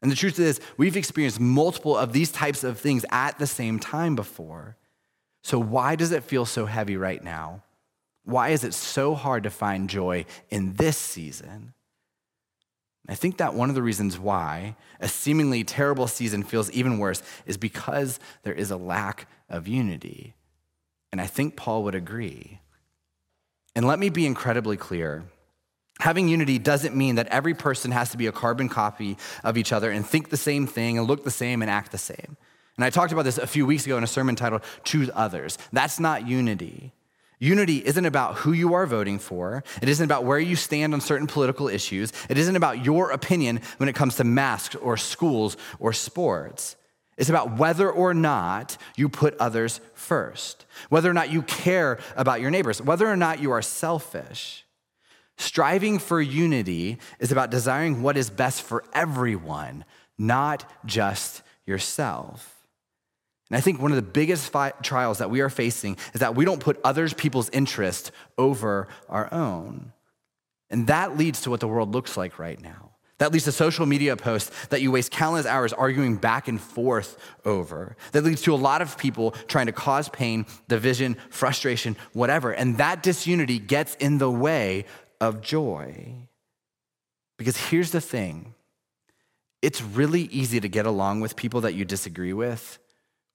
And 0.00 0.08
the 0.08 0.14
truth 0.14 0.38
is, 0.38 0.60
we've 0.76 0.96
experienced 0.96 1.40
multiple 1.40 1.96
of 1.96 2.12
these 2.12 2.30
types 2.30 2.62
of 2.62 2.78
things 2.78 3.04
at 3.10 3.36
the 3.40 3.48
same 3.48 3.80
time 3.80 4.14
before. 4.14 4.76
So, 5.42 5.58
why 5.58 5.96
does 5.96 6.12
it 6.12 6.22
feel 6.22 6.46
so 6.46 6.66
heavy 6.66 6.96
right 6.96 7.22
now? 7.24 7.64
Why 8.24 8.50
is 8.50 8.62
it 8.62 8.74
so 8.74 9.16
hard 9.16 9.42
to 9.42 9.50
find 9.50 9.90
joy 9.90 10.26
in 10.50 10.74
this 10.74 10.96
season? 10.96 11.74
I 13.08 13.16
think 13.16 13.38
that 13.38 13.54
one 13.54 13.70
of 13.70 13.74
the 13.74 13.82
reasons 13.82 14.20
why 14.20 14.76
a 15.00 15.08
seemingly 15.08 15.64
terrible 15.64 16.06
season 16.06 16.44
feels 16.44 16.70
even 16.70 16.98
worse 16.98 17.24
is 17.44 17.56
because 17.56 18.20
there 18.44 18.54
is 18.54 18.70
a 18.70 18.76
lack 18.76 19.26
of 19.48 19.66
unity. 19.66 20.36
And 21.12 21.20
I 21.20 21.26
think 21.26 21.54
Paul 21.56 21.84
would 21.84 21.94
agree. 21.94 22.60
And 23.76 23.86
let 23.86 23.98
me 23.98 24.08
be 24.08 24.26
incredibly 24.26 24.76
clear 24.76 25.24
Having 26.02 26.28
unity 26.28 26.58
doesn't 26.58 26.96
mean 26.96 27.14
that 27.14 27.28
every 27.28 27.54
person 27.54 27.92
has 27.92 28.10
to 28.10 28.16
be 28.16 28.26
a 28.26 28.32
carbon 28.32 28.68
copy 28.68 29.16
of 29.44 29.56
each 29.56 29.72
other 29.72 29.88
and 29.88 30.04
think 30.04 30.30
the 30.30 30.36
same 30.36 30.66
thing 30.66 30.98
and 30.98 31.06
look 31.06 31.22
the 31.22 31.30
same 31.30 31.62
and 31.62 31.70
act 31.70 31.92
the 31.92 31.98
same. 31.98 32.36
And 32.76 32.84
I 32.84 32.90
talked 32.90 33.12
about 33.12 33.24
this 33.24 33.38
a 33.38 33.46
few 33.46 33.66
weeks 33.66 33.86
ago 33.86 33.98
in 33.98 34.02
a 34.02 34.08
sermon 34.08 34.34
titled 34.34 34.62
Choose 34.82 35.10
Others. 35.14 35.58
That's 35.72 36.00
not 36.00 36.26
unity. 36.26 36.92
Unity 37.38 37.78
isn't 37.86 38.04
about 38.04 38.36
who 38.38 38.50
you 38.50 38.74
are 38.74 38.84
voting 38.84 39.20
for. 39.20 39.62
It 39.80 39.88
isn't 39.88 40.04
about 40.04 40.24
where 40.24 40.40
you 40.40 40.56
stand 40.56 40.92
on 40.92 41.00
certain 41.00 41.28
political 41.28 41.68
issues. 41.68 42.12
It 42.28 42.36
isn't 42.36 42.56
about 42.56 42.84
your 42.84 43.12
opinion 43.12 43.60
when 43.76 43.88
it 43.88 43.94
comes 43.94 44.16
to 44.16 44.24
masks 44.24 44.74
or 44.74 44.96
schools 44.96 45.56
or 45.78 45.92
sports. 45.92 46.74
It's 47.16 47.28
about 47.28 47.58
whether 47.58 47.90
or 47.90 48.14
not 48.14 48.76
you 48.96 49.08
put 49.08 49.36
others 49.38 49.80
first, 49.94 50.64
whether 50.88 51.10
or 51.10 51.14
not 51.14 51.30
you 51.30 51.42
care 51.42 51.98
about 52.16 52.40
your 52.40 52.50
neighbors, 52.50 52.80
whether 52.80 53.06
or 53.06 53.16
not 53.16 53.40
you 53.40 53.50
are 53.50 53.62
selfish. 53.62 54.64
Striving 55.36 55.98
for 55.98 56.20
unity 56.20 56.98
is 57.18 57.32
about 57.32 57.50
desiring 57.50 58.02
what 58.02 58.16
is 58.16 58.30
best 58.30 58.62
for 58.62 58.84
everyone, 58.94 59.84
not 60.18 60.70
just 60.86 61.42
yourself. 61.66 62.66
And 63.50 63.58
I 63.58 63.60
think 63.60 63.82
one 63.82 63.92
of 63.92 63.96
the 63.96 64.02
biggest 64.02 64.50
fi- 64.50 64.72
trials 64.82 65.18
that 65.18 65.30
we 65.30 65.42
are 65.42 65.50
facing 65.50 65.98
is 66.14 66.20
that 66.20 66.34
we 66.34 66.46
don't 66.46 66.60
put 66.60 66.80
others 66.84 67.12
people's 67.12 67.50
interest 67.50 68.10
over 68.38 68.88
our 69.10 69.32
own. 69.32 69.92
And 70.70 70.86
that 70.86 71.18
leads 71.18 71.42
to 71.42 71.50
what 71.50 71.60
the 71.60 71.68
world 71.68 71.92
looks 71.92 72.16
like 72.16 72.38
right 72.38 72.58
now. 72.58 72.91
That 73.22 73.30
leads 73.30 73.44
to 73.44 73.52
social 73.52 73.86
media 73.86 74.16
posts 74.16 74.50
that 74.66 74.82
you 74.82 74.90
waste 74.90 75.12
countless 75.12 75.46
hours 75.46 75.72
arguing 75.72 76.16
back 76.16 76.48
and 76.48 76.60
forth 76.60 77.16
over. 77.44 77.94
That 78.10 78.24
leads 78.24 78.42
to 78.42 78.52
a 78.52 78.56
lot 78.56 78.82
of 78.82 78.98
people 78.98 79.30
trying 79.46 79.66
to 79.66 79.72
cause 79.72 80.08
pain, 80.08 80.44
division, 80.66 81.16
frustration, 81.30 81.96
whatever. 82.14 82.50
And 82.50 82.78
that 82.78 83.00
disunity 83.00 83.60
gets 83.60 83.94
in 83.94 84.18
the 84.18 84.28
way 84.28 84.86
of 85.20 85.40
joy. 85.40 86.26
Because 87.38 87.56
here's 87.56 87.92
the 87.92 88.00
thing 88.00 88.54
it's 89.62 89.80
really 89.80 90.22
easy 90.22 90.58
to 90.58 90.68
get 90.68 90.84
along 90.84 91.20
with 91.20 91.36
people 91.36 91.60
that 91.60 91.74
you 91.74 91.84
disagree 91.84 92.32
with 92.32 92.80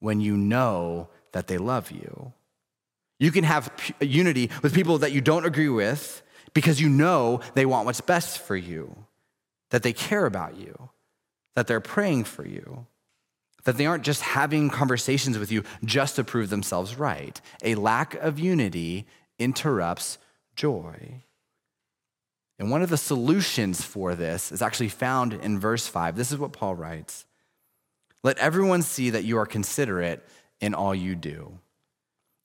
when 0.01 0.19
you 0.19 0.35
know 0.35 1.07
that 1.31 1.47
they 1.47 1.57
love 1.57 1.91
you. 1.91 2.33
You 3.21 3.31
can 3.31 3.45
have 3.45 3.71
unity 4.01 4.49
with 4.61 4.73
people 4.73 4.97
that 4.97 5.13
you 5.13 5.21
don't 5.21 5.45
agree 5.45 5.69
with 5.69 6.23
because 6.53 6.81
you 6.81 6.89
know 6.89 7.39
they 7.53 7.65
want 7.65 7.85
what's 7.85 8.01
best 8.01 8.39
for 8.39 8.57
you, 8.57 9.06
that 9.69 9.83
they 9.83 9.93
care 9.93 10.25
about 10.25 10.57
you, 10.57 10.89
that 11.55 11.67
they're 11.67 11.79
praying 11.79 12.23
for 12.23 12.45
you, 12.45 12.85
that 13.63 13.77
they 13.77 13.85
aren't 13.85 14.05
just 14.05 14.21
having 14.21 14.69
conversations 14.69 15.37
with 15.37 15.51
you 15.51 15.63
just 15.83 16.15
to 16.15 16.23
prove 16.23 16.49
themselves 16.49 16.95
right. 16.95 17.41
A 17.63 17.75
lack 17.75 18.13
of 18.15 18.39
unity 18.39 19.05
interrupts 19.39 20.17
joy. 20.55 21.21
And 22.59 22.71
one 22.71 22.81
of 22.81 22.89
the 22.89 22.97
solutions 22.97 23.83
for 23.83 24.15
this 24.15 24.51
is 24.51 24.61
actually 24.61 24.89
found 24.89 25.33
in 25.33 25.59
verse 25.59 25.87
5. 25.87 26.15
This 26.15 26.31
is 26.31 26.37
what 26.37 26.53
Paul 26.53 26.75
writes 26.75 27.25
let 28.23 28.37
everyone 28.39 28.81
see 28.81 29.11
that 29.11 29.23
you 29.23 29.37
are 29.37 29.45
considerate 29.45 30.25
in 30.59 30.73
all 30.73 30.93
you 30.93 31.15
do. 31.15 31.59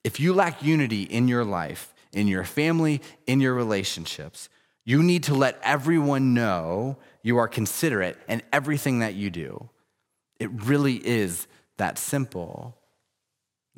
If 0.05 0.21
you 0.21 0.33
lack 0.35 0.63
unity 0.63 1.03
in 1.03 1.29
your 1.29 1.45
life, 1.45 1.95
in 2.13 2.29
your 2.29 2.45
family, 2.45 3.01
in 3.27 3.41
your 3.41 3.55
relationships, 3.55 4.49
you 4.85 5.03
need 5.03 5.25
to 5.25 5.35
let 5.35 5.59
everyone 5.63 6.35
know 6.35 6.99
you 7.23 7.39
are 7.39 7.49
considerate 7.49 8.19
in 8.29 8.43
everything 8.53 8.99
that 8.99 9.15
you 9.15 9.31
do. 9.31 9.71
It 10.41 10.51
really 10.51 10.97
is 10.97 11.47
that 11.77 11.99
simple. 11.99 12.77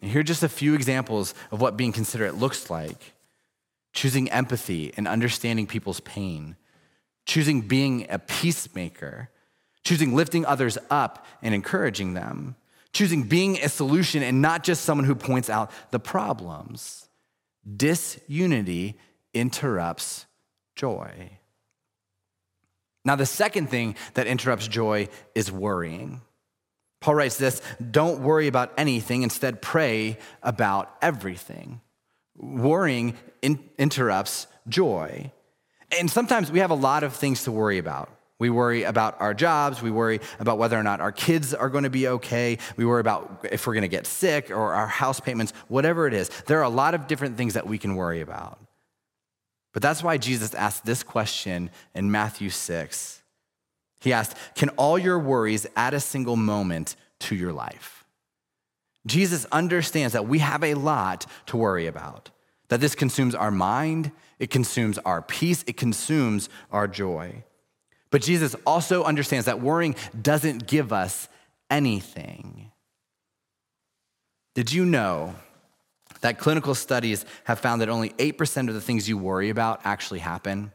And 0.00 0.10
here 0.10 0.20
are 0.20 0.24
just 0.24 0.42
a 0.42 0.48
few 0.48 0.74
examples 0.74 1.34
of 1.50 1.60
what 1.60 1.76
being 1.76 1.92
considerate 1.92 2.36
looks 2.36 2.70
like 2.70 3.14
choosing 3.92 4.28
empathy 4.30 4.92
and 4.96 5.06
understanding 5.06 5.68
people's 5.68 6.00
pain, 6.00 6.56
choosing 7.26 7.60
being 7.60 8.06
a 8.10 8.18
peacemaker, 8.18 9.30
choosing 9.84 10.16
lifting 10.16 10.44
others 10.44 10.76
up 10.90 11.24
and 11.42 11.54
encouraging 11.54 12.14
them, 12.14 12.56
choosing 12.92 13.22
being 13.22 13.56
a 13.60 13.68
solution 13.68 14.22
and 14.22 14.42
not 14.42 14.64
just 14.64 14.82
someone 14.84 15.06
who 15.06 15.14
points 15.14 15.48
out 15.48 15.70
the 15.92 16.00
problems. 16.00 17.08
Disunity 17.76 18.98
interrupts 19.32 20.26
joy. 20.76 21.38
Now, 23.04 23.16
the 23.16 23.26
second 23.26 23.68
thing 23.68 23.96
that 24.14 24.26
interrupts 24.26 24.66
joy 24.66 25.08
is 25.34 25.52
worrying. 25.52 26.22
Paul 27.00 27.16
writes 27.16 27.36
this 27.36 27.60
don't 27.90 28.20
worry 28.20 28.46
about 28.46 28.72
anything, 28.78 29.22
instead, 29.22 29.60
pray 29.60 30.18
about 30.42 30.90
everything. 31.02 31.80
Worrying 32.36 33.14
in- 33.42 33.68
interrupts 33.78 34.46
joy. 34.68 35.30
And 35.98 36.10
sometimes 36.10 36.50
we 36.50 36.60
have 36.60 36.70
a 36.70 36.74
lot 36.74 37.04
of 37.04 37.14
things 37.14 37.44
to 37.44 37.52
worry 37.52 37.78
about. 37.78 38.10
We 38.38 38.50
worry 38.50 38.82
about 38.82 39.20
our 39.20 39.32
jobs. 39.32 39.80
We 39.80 39.90
worry 39.90 40.20
about 40.40 40.58
whether 40.58 40.78
or 40.78 40.82
not 40.82 41.00
our 41.00 41.12
kids 41.12 41.54
are 41.54 41.68
going 41.68 41.84
to 41.84 41.90
be 41.90 42.08
okay. 42.08 42.58
We 42.76 42.84
worry 42.84 43.00
about 43.00 43.46
if 43.52 43.66
we're 43.66 43.74
going 43.74 43.82
to 43.82 43.88
get 43.88 44.06
sick 44.06 44.50
or 44.50 44.74
our 44.74 44.88
house 44.88 45.20
payments, 45.20 45.52
whatever 45.68 46.06
it 46.08 46.14
is. 46.14 46.30
There 46.46 46.58
are 46.58 46.64
a 46.64 46.68
lot 46.68 46.94
of 46.94 47.06
different 47.06 47.36
things 47.36 47.54
that 47.54 47.66
we 47.66 47.78
can 47.78 47.94
worry 47.94 48.22
about. 48.22 48.58
But 49.74 49.82
that's 49.82 50.02
why 50.02 50.16
Jesus 50.16 50.54
asked 50.54 50.86
this 50.86 51.02
question 51.02 51.68
in 51.94 52.10
Matthew 52.10 52.48
6. 52.48 53.22
He 54.00 54.12
asked, 54.12 54.36
Can 54.54 54.70
all 54.70 54.96
your 54.96 55.18
worries 55.18 55.66
add 55.76 55.92
a 55.92 56.00
single 56.00 56.36
moment 56.36 56.96
to 57.20 57.34
your 57.34 57.52
life? 57.52 58.04
Jesus 59.06 59.44
understands 59.52 60.14
that 60.14 60.28
we 60.28 60.38
have 60.38 60.62
a 60.62 60.74
lot 60.74 61.26
to 61.46 61.56
worry 61.56 61.88
about, 61.88 62.30
that 62.68 62.80
this 62.80 62.94
consumes 62.94 63.34
our 63.34 63.50
mind, 63.50 64.12
it 64.38 64.48
consumes 64.48 64.96
our 64.98 65.20
peace, 65.20 65.64
it 65.66 65.76
consumes 65.76 66.48
our 66.70 66.86
joy. 66.86 67.42
But 68.10 68.22
Jesus 68.22 68.54
also 68.64 69.02
understands 69.02 69.46
that 69.46 69.60
worrying 69.60 69.96
doesn't 70.22 70.68
give 70.68 70.92
us 70.92 71.28
anything. 71.68 72.70
Did 74.54 74.72
you 74.72 74.84
know 74.84 75.34
that 76.24 76.38
clinical 76.38 76.74
studies 76.74 77.26
have 77.44 77.60
found 77.60 77.82
that 77.82 77.90
only 77.90 78.08
8% 78.08 78.68
of 78.68 78.74
the 78.74 78.80
things 78.80 79.06
you 79.06 79.18
worry 79.18 79.50
about 79.50 79.82
actually 79.84 80.20
happen? 80.20 80.72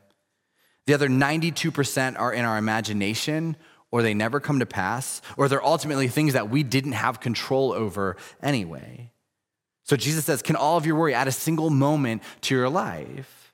The 0.85 0.93
other 0.93 1.09
92% 1.09 2.19
are 2.19 2.31
in 2.31 2.45
our 2.45 2.59
imagination, 2.59 3.57
or 3.89 4.03
they 4.03 4.13
never 4.13 4.39
come 4.39 4.59
to 4.59 4.67
pass, 4.67 5.23
or 5.37 5.47
they're 5.47 5.65
ultimately 5.65 6.07
things 6.07 6.33
that 6.33 6.51
we 6.51 6.61
didn't 6.61 6.91
have 6.91 7.19
control 7.19 7.73
over 7.73 8.15
anyway. 8.43 9.11
So 9.85 9.95
Jesus 9.95 10.25
says, 10.25 10.43
Can 10.43 10.55
all 10.55 10.77
of 10.77 10.85
your 10.85 10.95
worry 10.95 11.15
add 11.15 11.27
a 11.27 11.31
single 11.31 11.71
moment 11.71 12.21
to 12.41 12.53
your 12.53 12.69
life? 12.69 13.51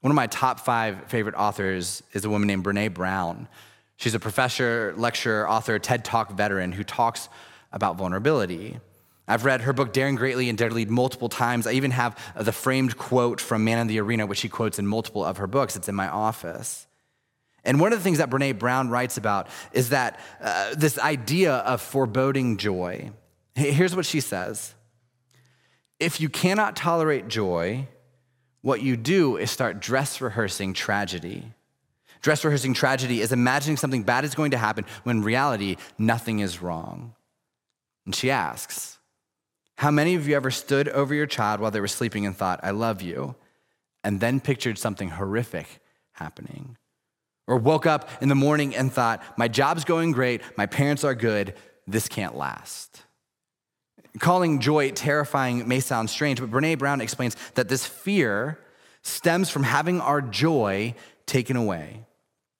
One 0.00 0.10
of 0.10 0.16
my 0.16 0.26
top 0.26 0.60
five 0.60 1.04
favorite 1.08 1.34
authors 1.34 2.02
is 2.14 2.24
a 2.24 2.30
woman 2.30 2.46
named 2.46 2.64
Brene 2.64 2.94
Brown. 2.94 3.46
She's 3.98 4.14
a 4.14 4.18
professor, 4.18 4.94
lecturer, 4.96 5.46
author, 5.46 5.78
TED 5.78 6.02
Talk 6.02 6.32
veteran 6.32 6.72
who 6.72 6.82
talks 6.82 7.28
about 7.72 7.98
vulnerability. 7.98 8.80
I've 9.28 9.44
read 9.44 9.62
her 9.62 9.72
book, 9.72 9.92
Daring 9.92 10.14
Greatly 10.14 10.48
and 10.48 10.60
Lead, 10.60 10.90
multiple 10.90 11.28
times. 11.28 11.66
I 11.66 11.72
even 11.72 11.90
have 11.90 12.16
the 12.36 12.52
framed 12.52 12.96
quote 12.96 13.40
from 13.40 13.64
Man 13.64 13.78
in 13.78 13.86
the 13.86 13.98
Arena, 14.00 14.26
which 14.26 14.38
she 14.38 14.48
quotes 14.48 14.78
in 14.78 14.86
multiple 14.86 15.24
of 15.24 15.38
her 15.38 15.46
books. 15.46 15.74
It's 15.74 15.88
in 15.88 15.94
my 15.94 16.08
office. 16.08 16.86
And 17.64 17.80
one 17.80 17.92
of 17.92 17.98
the 17.98 18.04
things 18.04 18.18
that 18.18 18.30
Brene 18.30 18.58
Brown 18.58 18.88
writes 18.88 19.16
about 19.16 19.48
is 19.72 19.88
that 19.88 20.20
uh, 20.40 20.74
this 20.76 20.98
idea 20.98 21.54
of 21.54 21.82
foreboding 21.82 22.56
joy. 22.56 23.10
Here's 23.56 23.96
what 23.96 24.06
she 24.06 24.20
says 24.20 24.74
If 25.98 26.20
you 26.20 26.28
cannot 26.28 26.76
tolerate 26.76 27.26
joy, 27.26 27.88
what 28.62 28.82
you 28.82 28.96
do 28.96 29.36
is 29.36 29.50
start 29.50 29.80
dress 29.80 30.20
rehearsing 30.20 30.72
tragedy. 30.72 31.52
Dress 32.22 32.44
rehearsing 32.44 32.74
tragedy 32.74 33.20
is 33.20 33.32
imagining 33.32 33.76
something 33.76 34.02
bad 34.02 34.24
is 34.24 34.34
going 34.34 34.52
to 34.52 34.58
happen 34.58 34.84
when 35.02 35.22
reality, 35.22 35.76
nothing 35.98 36.38
is 36.38 36.62
wrong. 36.62 37.14
And 38.04 38.14
she 38.14 38.30
asks, 38.30 38.95
How 39.76 39.90
many 39.90 40.14
of 40.14 40.26
you 40.26 40.34
ever 40.36 40.50
stood 40.50 40.88
over 40.88 41.14
your 41.14 41.26
child 41.26 41.60
while 41.60 41.70
they 41.70 41.80
were 41.80 41.88
sleeping 41.88 42.26
and 42.26 42.36
thought, 42.36 42.60
I 42.62 42.70
love 42.70 43.02
you, 43.02 43.36
and 44.02 44.20
then 44.20 44.40
pictured 44.40 44.78
something 44.78 45.10
horrific 45.10 45.80
happening? 46.12 46.78
Or 47.46 47.56
woke 47.56 47.86
up 47.86 48.08
in 48.22 48.28
the 48.28 48.34
morning 48.34 48.74
and 48.74 48.92
thought, 48.92 49.22
My 49.36 49.48
job's 49.48 49.84
going 49.84 50.12
great, 50.12 50.40
my 50.56 50.66
parents 50.66 51.04
are 51.04 51.14
good, 51.14 51.54
this 51.86 52.08
can't 52.08 52.36
last. 52.36 53.02
Calling 54.18 54.60
joy 54.60 54.90
terrifying 54.92 55.68
may 55.68 55.80
sound 55.80 56.08
strange, 56.08 56.40
but 56.40 56.50
Brene 56.50 56.78
Brown 56.78 57.02
explains 57.02 57.36
that 57.54 57.68
this 57.68 57.86
fear 57.86 58.58
stems 59.02 59.50
from 59.50 59.62
having 59.62 60.00
our 60.00 60.22
joy 60.22 60.94
taken 61.26 61.54
away. 61.54 62.06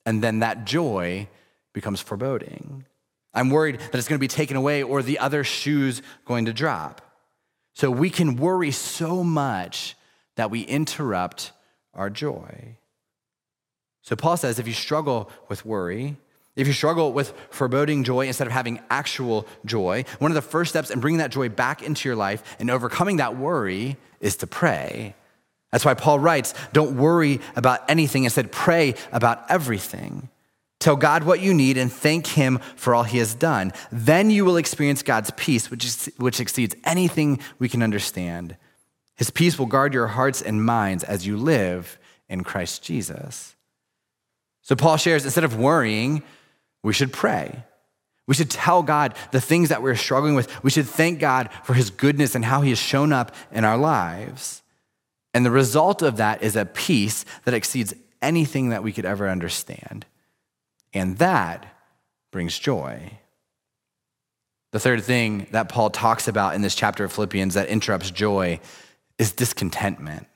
And 0.04 0.22
then 0.22 0.40
that 0.40 0.66
joy 0.66 1.28
becomes 1.72 2.00
foreboding. 2.00 2.84
I'm 3.32 3.50
worried 3.50 3.80
that 3.80 3.94
it's 3.94 4.06
going 4.06 4.18
to 4.18 4.22
be 4.22 4.28
taken 4.28 4.56
away 4.56 4.82
or 4.82 5.02
the 5.02 5.18
other 5.18 5.44
shoe's 5.44 6.02
going 6.24 6.44
to 6.44 6.52
drop. 6.52 7.02
So 7.76 7.90
we 7.90 8.08
can 8.08 8.36
worry 8.36 8.70
so 8.70 9.22
much 9.22 9.96
that 10.36 10.50
we 10.50 10.62
interrupt 10.62 11.52
our 11.92 12.08
joy. 12.08 12.78
So 14.00 14.16
Paul 14.16 14.38
says 14.38 14.58
if 14.58 14.66
you 14.66 14.72
struggle 14.72 15.30
with 15.50 15.66
worry, 15.66 16.16
if 16.54 16.66
you 16.66 16.72
struggle 16.72 17.12
with 17.12 17.34
foreboding 17.50 18.02
joy 18.02 18.28
instead 18.28 18.46
of 18.46 18.54
having 18.54 18.80
actual 18.88 19.46
joy, 19.66 20.06
one 20.20 20.30
of 20.30 20.34
the 20.34 20.40
first 20.40 20.70
steps 20.70 20.90
in 20.90 21.00
bringing 21.00 21.18
that 21.18 21.30
joy 21.30 21.50
back 21.50 21.82
into 21.82 22.08
your 22.08 22.16
life 22.16 22.56
and 22.58 22.70
overcoming 22.70 23.18
that 23.18 23.36
worry 23.36 23.98
is 24.20 24.36
to 24.36 24.46
pray. 24.46 25.14
That's 25.70 25.84
why 25.84 25.92
Paul 25.92 26.18
writes, 26.18 26.54
don't 26.72 26.96
worry 26.96 27.40
about 27.56 27.90
anything. 27.90 28.24
Instead, 28.24 28.52
pray 28.52 28.94
about 29.12 29.50
everything. 29.50 30.30
Tell 30.86 30.94
God 30.94 31.24
what 31.24 31.40
you 31.40 31.52
need 31.52 31.78
and 31.78 31.92
thank 31.92 32.28
Him 32.28 32.60
for 32.76 32.94
all 32.94 33.02
He 33.02 33.18
has 33.18 33.34
done. 33.34 33.72
Then 33.90 34.30
you 34.30 34.44
will 34.44 34.56
experience 34.56 35.02
God's 35.02 35.32
peace, 35.32 35.68
which, 35.68 35.84
is, 35.84 36.08
which 36.16 36.38
exceeds 36.38 36.76
anything 36.84 37.40
we 37.58 37.68
can 37.68 37.82
understand. 37.82 38.56
His 39.16 39.30
peace 39.30 39.58
will 39.58 39.66
guard 39.66 39.92
your 39.92 40.06
hearts 40.06 40.40
and 40.40 40.64
minds 40.64 41.02
as 41.02 41.26
you 41.26 41.38
live 41.38 41.98
in 42.28 42.44
Christ 42.44 42.84
Jesus. 42.84 43.56
So 44.62 44.76
Paul 44.76 44.96
shares 44.96 45.24
instead 45.24 45.42
of 45.42 45.58
worrying, 45.58 46.22
we 46.84 46.92
should 46.92 47.12
pray. 47.12 47.64
We 48.28 48.36
should 48.36 48.50
tell 48.50 48.84
God 48.84 49.16
the 49.32 49.40
things 49.40 49.70
that 49.70 49.82
we're 49.82 49.96
struggling 49.96 50.36
with. 50.36 50.62
We 50.62 50.70
should 50.70 50.86
thank 50.86 51.18
God 51.18 51.50
for 51.64 51.74
his 51.74 51.90
goodness 51.90 52.36
and 52.36 52.44
how 52.44 52.60
he 52.60 52.68
has 52.68 52.78
shown 52.78 53.12
up 53.12 53.34
in 53.50 53.64
our 53.64 53.76
lives. 53.76 54.62
And 55.34 55.44
the 55.44 55.50
result 55.50 56.00
of 56.02 56.18
that 56.18 56.44
is 56.44 56.54
a 56.54 56.64
peace 56.64 57.24
that 57.44 57.54
exceeds 57.54 57.92
anything 58.22 58.68
that 58.68 58.84
we 58.84 58.92
could 58.92 59.04
ever 59.04 59.28
understand. 59.28 60.06
And 60.96 61.18
that 61.18 61.66
brings 62.32 62.58
joy. 62.58 63.18
The 64.72 64.80
third 64.80 65.04
thing 65.04 65.46
that 65.52 65.68
Paul 65.68 65.90
talks 65.90 66.28
about 66.28 66.54
in 66.54 66.62
this 66.62 66.74
chapter 66.74 67.04
of 67.04 67.12
Philippians 67.12 67.54
that 67.54 67.68
interrupts 67.68 68.10
joy 68.10 68.60
is 69.18 69.32
discontentment. 69.32 70.26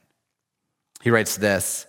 He 1.02 1.10
writes 1.10 1.36
this 1.36 1.86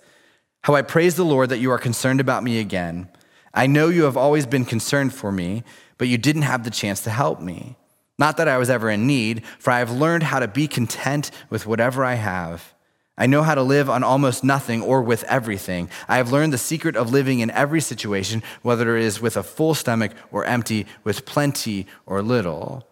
How 0.64 0.76
I 0.76 0.82
praise 0.82 1.16
the 1.16 1.26
Lord 1.26 1.50
that 1.50 1.60
you 1.60 1.72
are 1.72 1.78
concerned 1.78 2.20
about 2.20 2.44
me 2.44 2.60
again. 2.60 3.10
I 3.54 3.68
know 3.68 3.90
you 3.90 4.04
have 4.04 4.18
always 4.18 4.46
been 4.46 4.66
concerned 4.66 5.14
for 5.14 5.32
me, 5.32 5.64
but 5.98 6.08
you 6.08 6.18
didn't 6.18 6.44
have 6.44 6.64
the 6.64 6.70
chance 6.70 7.02
to 7.02 7.10
help 7.10 7.42
me. 7.42 7.76
Not 8.18 8.38
that 8.38 8.48
I 8.48 8.58
was 8.58 8.70
ever 8.70 8.90
in 8.90 9.08
need, 9.08 9.46
for 9.60 9.72
I 9.72 9.80
have 9.80 9.92
learned 9.92 10.24
how 10.24 10.40
to 10.40 10.48
be 10.48 10.68
content 10.68 11.32
with 11.50 11.68
whatever 11.68 12.06
I 12.06 12.14
have. 12.14 12.74
I 13.22 13.28
know 13.28 13.44
how 13.44 13.54
to 13.54 13.62
live 13.62 13.88
on 13.88 14.04
almost 14.04 14.44
nothing 14.44 14.82
or 14.82 15.04
with 15.04 15.24
everything. 15.26 15.92
I 16.08 16.18
have 16.18 16.32
learned 16.32 16.54
the 16.54 16.58
secret 16.58 16.96
of 16.96 17.12
living 17.12 17.40
in 17.40 17.52
every 17.52 17.80
situation, 17.80 18.42
whether 18.64 18.98
it 18.98 19.04
is 19.04 19.22
with 19.22 19.38
a 19.38 19.44
full 19.44 19.76
stomach 19.76 20.14
or 20.32 20.44
empty, 20.44 20.88
with 21.04 21.24
plenty 21.24 21.86
or 22.08 22.24
little. 22.24 22.84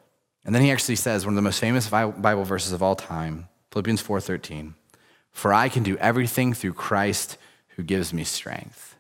And 0.46 0.54
then 0.54 0.62
he 0.62 0.70
actually 0.70 0.98
says 0.98 1.26
one 1.26 1.34
of 1.34 1.36
the 1.36 1.42
most 1.42 1.60
famous 1.60 1.90
Bible 1.90 2.44
verses 2.44 2.74
of 2.74 2.84
all 2.84 2.96
time, 2.96 3.48
Philippians 3.72 4.04
4:13. 4.04 4.76
For 5.32 5.52
I 5.52 5.68
can 5.68 5.82
do 5.82 5.98
everything 5.98 6.54
through 6.54 6.74
Christ 6.74 7.40
who 7.70 7.82
gives 7.82 8.14
me 8.14 8.24
strength. 8.24 8.98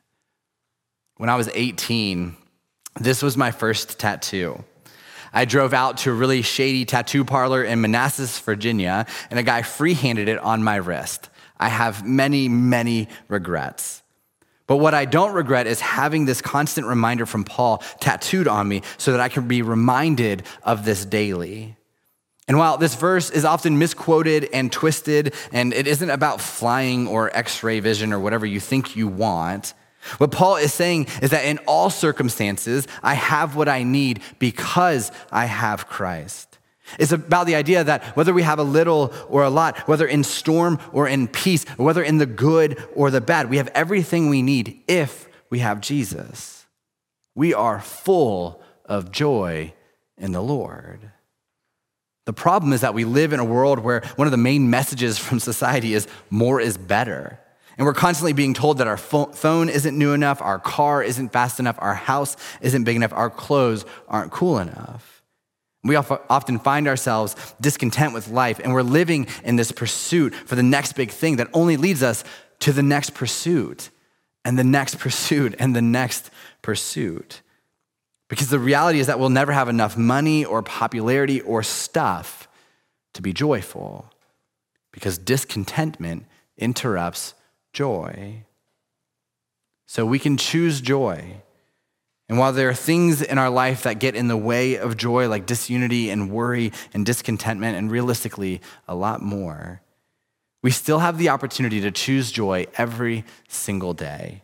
When 1.17 1.29
I 1.29 1.35
was 1.35 1.51
18, 1.53 2.37
this 2.99 3.21
was 3.21 3.37
my 3.37 3.51
first 3.51 3.99
tattoo. 3.99 4.63
I 5.33 5.45
drove 5.45 5.73
out 5.73 5.97
to 5.99 6.11
a 6.11 6.13
really 6.13 6.41
shady 6.41 6.85
tattoo 6.85 7.23
parlor 7.23 7.63
in 7.63 7.81
Manassas, 7.81 8.39
Virginia, 8.39 9.05
and 9.29 9.39
a 9.39 9.43
guy 9.43 9.61
free-handed 9.61 10.27
it 10.27 10.39
on 10.39 10.63
my 10.63 10.75
wrist. 10.75 11.29
I 11.59 11.69
have 11.69 12.05
many, 12.05 12.47
many 12.47 13.09
regrets. 13.27 14.01
But 14.67 14.77
what 14.77 14.93
I 14.93 15.05
don't 15.05 15.33
regret 15.33 15.65
is 15.65 15.81
having 15.81 16.25
this 16.25 16.41
constant 16.41 16.85
reminder 16.85 17.25
from 17.25 17.43
Paul 17.43 17.79
tattooed 17.99 18.47
on 18.47 18.67
me 18.67 18.83
so 18.97 19.11
that 19.11 19.19
I 19.19 19.27
can 19.27 19.47
be 19.47 19.61
reminded 19.63 20.43
of 20.63 20.85
this 20.85 21.05
daily. 21.05 21.75
And 22.47 22.57
while 22.57 22.77
this 22.77 22.95
verse 22.95 23.29
is 23.29 23.45
often 23.45 23.77
misquoted 23.77 24.47
and 24.53 24.71
twisted, 24.71 25.33
and 25.51 25.73
it 25.73 25.87
isn't 25.87 26.09
about 26.09 26.39
flying 26.39 27.07
or 27.07 27.35
x 27.35 27.63
ray 27.63 27.79
vision 27.79 28.13
or 28.13 28.19
whatever 28.19 28.45
you 28.45 28.59
think 28.59 28.95
you 28.95 29.07
want, 29.07 29.73
what 30.17 30.31
Paul 30.31 30.55
is 30.55 30.73
saying 30.73 31.07
is 31.21 31.31
that 31.31 31.45
in 31.45 31.57
all 31.59 31.89
circumstances, 31.89 32.87
I 33.03 33.13
have 33.15 33.55
what 33.55 33.69
I 33.69 33.83
need 33.83 34.21
because 34.39 35.11
I 35.31 35.45
have 35.45 35.87
Christ. 35.87 36.57
It's 36.97 37.11
about 37.11 37.45
the 37.45 37.55
idea 37.55 37.83
that 37.83 38.03
whether 38.15 38.33
we 38.33 38.41
have 38.41 38.59
a 38.59 38.63
little 38.63 39.13
or 39.27 39.43
a 39.43 39.49
lot, 39.49 39.77
whether 39.87 40.07
in 40.07 40.23
storm 40.23 40.79
or 40.91 41.07
in 41.07 41.27
peace, 41.27 41.65
whether 41.77 42.01
in 42.01 42.17
the 42.17 42.25
good 42.25 42.81
or 42.95 43.11
the 43.11 43.21
bad, 43.21 43.49
we 43.49 43.57
have 43.57 43.67
everything 43.75 44.29
we 44.29 44.41
need 44.41 44.81
if 44.87 45.27
we 45.49 45.59
have 45.59 45.81
Jesus. 45.81 46.65
We 47.35 47.53
are 47.53 47.79
full 47.79 48.61
of 48.85 49.11
joy 49.11 49.73
in 50.17 50.31
the 50.31 50.41
Lord. 50.41 51.11
The 52.25 52.33
problem 52.33 52.73
is 52.73 52.81
that 52.81 52.93
we 52.93 53.05
live 53.05 53.33
in 53.33 53.39
a 53.39 53.45
world 53.45 53.79
where 53.79 54.01
one 54.15 54.27
of 54.27 54.31
the 54.31 54.37
main 54.37 54.69
messages 54.69 55.17
from 55.17 55.39
society 55.39 55.93
is 55.93 56.07
more 56.29 56.59
is 56.59 56.77
better. 56.77 57.39
And 57.79 57.85
we're 57.85 57.93
constantly 57.93 58.33
being 58.33 58.53
told 58.53 58.79
that 58.79 58.87
our 58.87 58.97
phone 58.97 59.69
isn't 59.69 59.97
new 59.97 60.11
enough, 60.11 60.41
our 60.41 60.59
car 60.59 61.01
isn't 61.01 61.29
fast 61.29 61.61
enough, 61.61 61.77
our 61.79 61.93
house 61.95 62.35
isn't 62.59 62.83
big 62.83 62.97
enough, 62.97 63.13
our 63.13 63.29
clothes 63.29 63.85
aren't 64.09 64.33
cool 64.33 64.59
enough. 64.59 65.23
We 65.85 65.95
often 65.95 66.59
find 66.59 66.89
ourselves 66.89 67.37
discontent 67.61 68.13
with 68.13 68.27
life, 68.27 68.59
and 68.61 68.73
we're 68.73 68.81
living 68.81 69.27
in 69.45 69.55
this 69.55 69.71
pursuit 69.71 70.35
for 70.35 70.55
the 70.55 70.61
next 70.61 70.91
big 70.97 71.09
thing 71.09 71.37
that 71.37 71.47
only 71.53 71.77
leads 71.77 72.03
us 72.03 72.25
to 72.59 72.73
the 72.73 72.83
next 72.83 73.13
pursuit, 73.13 73.91
and 74.43 74.59
the 74.59 74.63
next 74.65 74.99
pursuit, 74.99 75.55
and 75.57 75.73
the 75.73 75.81
next 75.81 76.31
pursuit. 76.61 77.41
Because 78.27 78.49
the 78.49 78.59
reality 78.59 78.99
is 78.99 79.07
that 79.07 79.19
we'll 79.19 79.29
never 79.29 79.53
have 79.53 79.69
enough 79.69 79.95
money 79.95 80.43
or 80.43 80.61
popularity 80.61 81.39
or 81.39 81.63
stuff 81.63 82.49
to 83.13 83.21
be 83.21 83.31
joyful. 83.31 84.11
Because 84.91 85.17
discontentment 85.17 86.25
interrupts 86.57 87.35
joy. 87.73 88.45
So 89.87 90.05
we 90.05 90.19
can 90.19 90.37
choose 90.37 90.81
joy. 90.81 91.41
And 92.27 92.37
while 92.37 92.53
there 92.53 92.69
are 92.69 92.75
things 92.75 93.23
in 93.23 93.39
our 93.39 93.49
life 93.49 93.83
that 93.83 93.99
get 93.99 94.15
in 94.15 94.27
the 94.27 94.37
way 94.37 94.77
of 94.77 94.97
joy, 94.97 95.27
like 95.27 95.47
disunity 95.47 96.11
and 96.11 96.29
worry 96.29 96.71
and 96.93 97.03
discontentment, 97.05 97.75
and 97.75 97.89
realistically, 97.89 98.61
a 98.87 98.93
lot 98.93 99.21
more, 99.21 99.81
we 100.61 100.69
still 100.69 100.99
have 100.99 101.17
the 101.17 101.29
opportunity 101.29 101.81
to 101.81 101.89
choose 101.89 102.31
joy 102.31 102.67
every 102.77 103.25
single 103.47 103.93
day. 103.95 104.43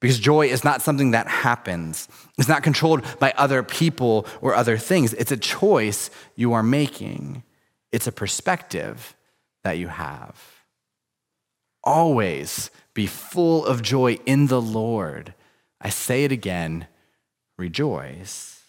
Because 0.00 0.18
joy 0.20 0.46
is 0.46 0.62
not 0.62 0.82
something 0.82 1.12
that 1.12 1.26
happens. 1.26 2.06
It's 2.38 2.48
not 2.48 2.62
controlled 2.62 3.02
by 3.18 3.32
other 3.36 3.62
people 3.62 4.26
or 4.40 4.54
other 4.54 4.76
things. 4.76 5.14
It's 5.14 5.32
a 5.32 5.36
choice 5.36 6.10
you 6.36 6.52
are 6.52 6.62
making, 6.62 7.42
it's 7.90 8.06
a 8.06 8.12
perspective 8.12 9.16
that 9.64 9.78
you 9.78 9.88
have. 9.88 10.55
Always 11.86 12.70
be 12.92 13.06
full 13.06 13.64
of 13.64 13.80
joy 13.80 14.18
in 14.26 14.48
the 14.48 14.60
Lord. 14.60 15.32
I 15.80 15.88
say 15.88 16.24
it 16.24 16.32
again 16.32 16.86
rejoice. 17.56 18.60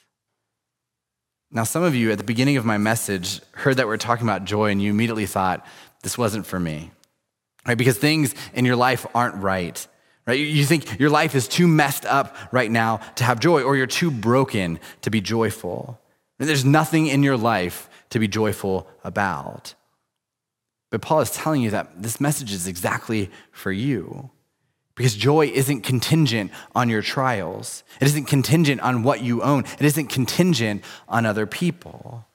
Now, 1.52 1.66
some 1.66 1.84
of 1.84 1.94
you 1.94 2.12
at 2.12 2.18
the 2.18 2.24
beginning 2.24 2.56
of 2.56 2.64
my 2.64 2.78
message 2.78 3.42
heard 3.52 3.76
that 3.78 3.88
we 3.88 3.94
are 3.94 3.98
talking 3.98 4.26
about 4.26 4.46
joy, 4.46 4.72
and 4.72 4.82
you 4.82 4.90
immediately 4.90 5.26
thought, 5.26 5.66
this 6.04 6.18
wasn't 6.18 6.46
for 6.46 6.60
me, 6.60 6.92
right? 7.66 7.78
Because 7.78 7.98
things 7.98 8.34
in 8.54 8.64
your 8.64 8.78
life 8.78 9.06
aren't 9.14 9.36
right 9.36 9.86
right? 10.28 10.38
You 10.40 10.66
think 10.66 11.00
your 11.00 11.10
life 11.10 11.34
is 11.34 11.48
too 11.48 11.68
messed 11.68 12.06
up 12.06 12.36
right 12.52 12.70
now 12.70 12.98
to 13.16 13.24
have 13.24 13.40
joy, 13.40 13.64
or 13.64 13.76
you're 13.76 13.88
too 13.88 14.12
broken 14.12 14.80
to 15.02 15.10
be 15.10 15.22
joyful. 15.22 16.00
There's 16.38 16.66
nothing 16.66 17.08
in 17.08 17.24
your 17.24 17.38
life 17.38 17.90
to 18.12 18.20
be 18.20 18.28
joyful 18.28 18.88
about. 19.04 19.74
But 20.90 21.02
Paul 21.02 21.22
is 21.22 21.32
telling 21.32 21.62
you 21.62 21.72
that 21.72 22.02
this 22.02 22.22
message 22.22 22.52
is 22.52 22.68
exactly 22.68 23.30
for 23.52 23.72
you. 23.72 24.30
Because 24.96 25.16
joy 25.16 25.48
isn't 25.48 25.82
contingent 25.82 26.52
on 26.76 26.90
your 26.90 27.04
trials. 27.04 27.84
It 28.02 28.08
isn't 28.08 28.26
contingent 28.26 28.82
on 28.82 29.04
what 29.04 29.22
you 29.22 29.44
own. 29.44 29.66
It 29.80 29.86
isn't 29.86 30.08
contingent 30.08 30.84
on 31.08 31.26
other 31.26 31.46
people. 31.46 32.26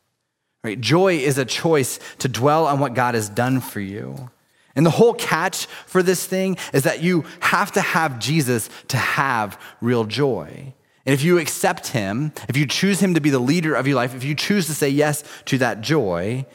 Right? 0.62 0.80
Joy 0.80 1.16
is 1.16 1.38
a 1.38 1.44
choice 1.44 1.98
to 2.18 2.28
dwell 2.28 2.66
on 2.66 2.78
what 2.78 2.94
God 2.94 3.16
has 3.16 3.28
done 3.28 3.60
for 3.60 3.80
you. 3.80 4.30
And 4.76 4.86
the 4.86 4.90
whole 4.90 5.12
catch 5.14 5.66
for 5.86 6.02
this 6.02 6.24
thing 6.24 6.56
is 6.72 6.84
that 6.84 7.02
you 7.02 7.24
have 7.40 7.72
to 7.72 7.80
have 7.80 8.20
Jesus 8.20 8.70
to 8.88 8.96
have 8.96 9.60
real 9.80 10.04
joy. 10.04 10.72
And 11.04 11.12
if 11.12 11.24
you 11.24 11.38
accept 11.38 11.88
him, 11.88 12.32
if 12.48 12.56
you 12.56 12.66
choose 12.66 13.00
him 13.00 13.14
to 13.14 13.20
be 13.20 13.30
the 13.30 13.40
leader 13.40 13.74
of 13.74 13.88
your 13.88 13.96
life, 13.96 14.14
if 14.14 14.22
you 14.22 14.36
choose 14.36 14.66
to 14.66 14.74
say 14.74 14.88
yes 14.88 15.24
to 15.46 15.58
that 15.58 15.80
joy, 15.80 16.46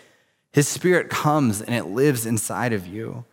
his 0.57 0.67
spirit 0.67 1.07
comes 1.07 1.61
and 1.61 1.75
it 1.75 1.85
lives 1.85 2.25
inside 2.25 2.73
of 2.73 2.87
you. 2.87 3.25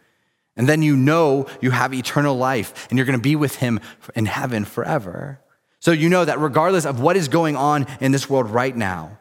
And 0.59 0.69
then 0.69 0.83
you 0.83 0.95
know 0.95 1.47
you 1.63 1.71
have 1.71 1.95
eternal 1.95 2.37
life 2.37 2.87
and 2.91 2.99
you're 2.99 3.07
going 3.07 3.19
to 3.19 3.23
be 3.23 3.35
with 3.35 3.55
him 3.57 3.81
in 4.15 4.27
heaven 4.27 4.67
forever. 4.67 5.41
So 5.81 5.91
you 5.91 6.11
know 6.11 6.27
that 6.27 6.39
regardless 6.39 6.85
of 6.85 7.01
what 7.01 7.17
is 7.17 7.29
going 7.29 7.57
on 7.57 7.87
in 7.99 8.13
this 8.13 8.29
world 8.29 8.51
right 8.51 8.77
now, 8.77 9.17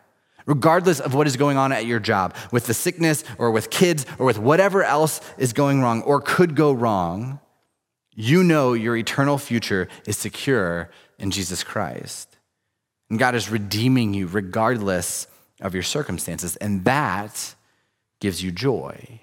regardless 0.46 1.00
of 1.00 1.14
what 1.14 1.28
is 1.28 1.38
going 1.38 1.56
on 1.56 1.72
at 1.72 1.86
your 1.86 2.02
job, 2.02 2.36
with 2.52 2.66
the 2.66 2.74
sickness 2.74 3.24
or 3.38 3.52
with 3.52 3.70
kids 3.70 4.06
or 4.20 4.26
with 4.26 4.38
whatever 4.38 4.84
else 4.84 5.22
is 5.38 5.54
going 5.54 5.80
wrong 5.80 6.02
or 6.02 6.20
could 6.20 6.58
go 6.58 6.74
wrong, 6.74 7.40
you 8.14 8.44
know 8.44 8.74
your 8.74 8.98
eternal 8.98 9.38
future 9.38 9.88
is 10.06 10.18
secure 10.18 10.92
in 11.18 11.32
Jesus 11.32 11.64
Christ. 11.64 12.36
And 13.10 13.18
God 13.18 13.34
is 13.34 13.50
redeeming 13.50 14.14
you 14.14 14.28
regardless 14.28 15.26
of 15.62 15.74
your 15.74 15.84
circumstances. 15.84 16.58
And 16.58 16.84
that 16.84 17.56
gives 18.24 18.42
you 18.42 18.54
joy. 18.54 19.20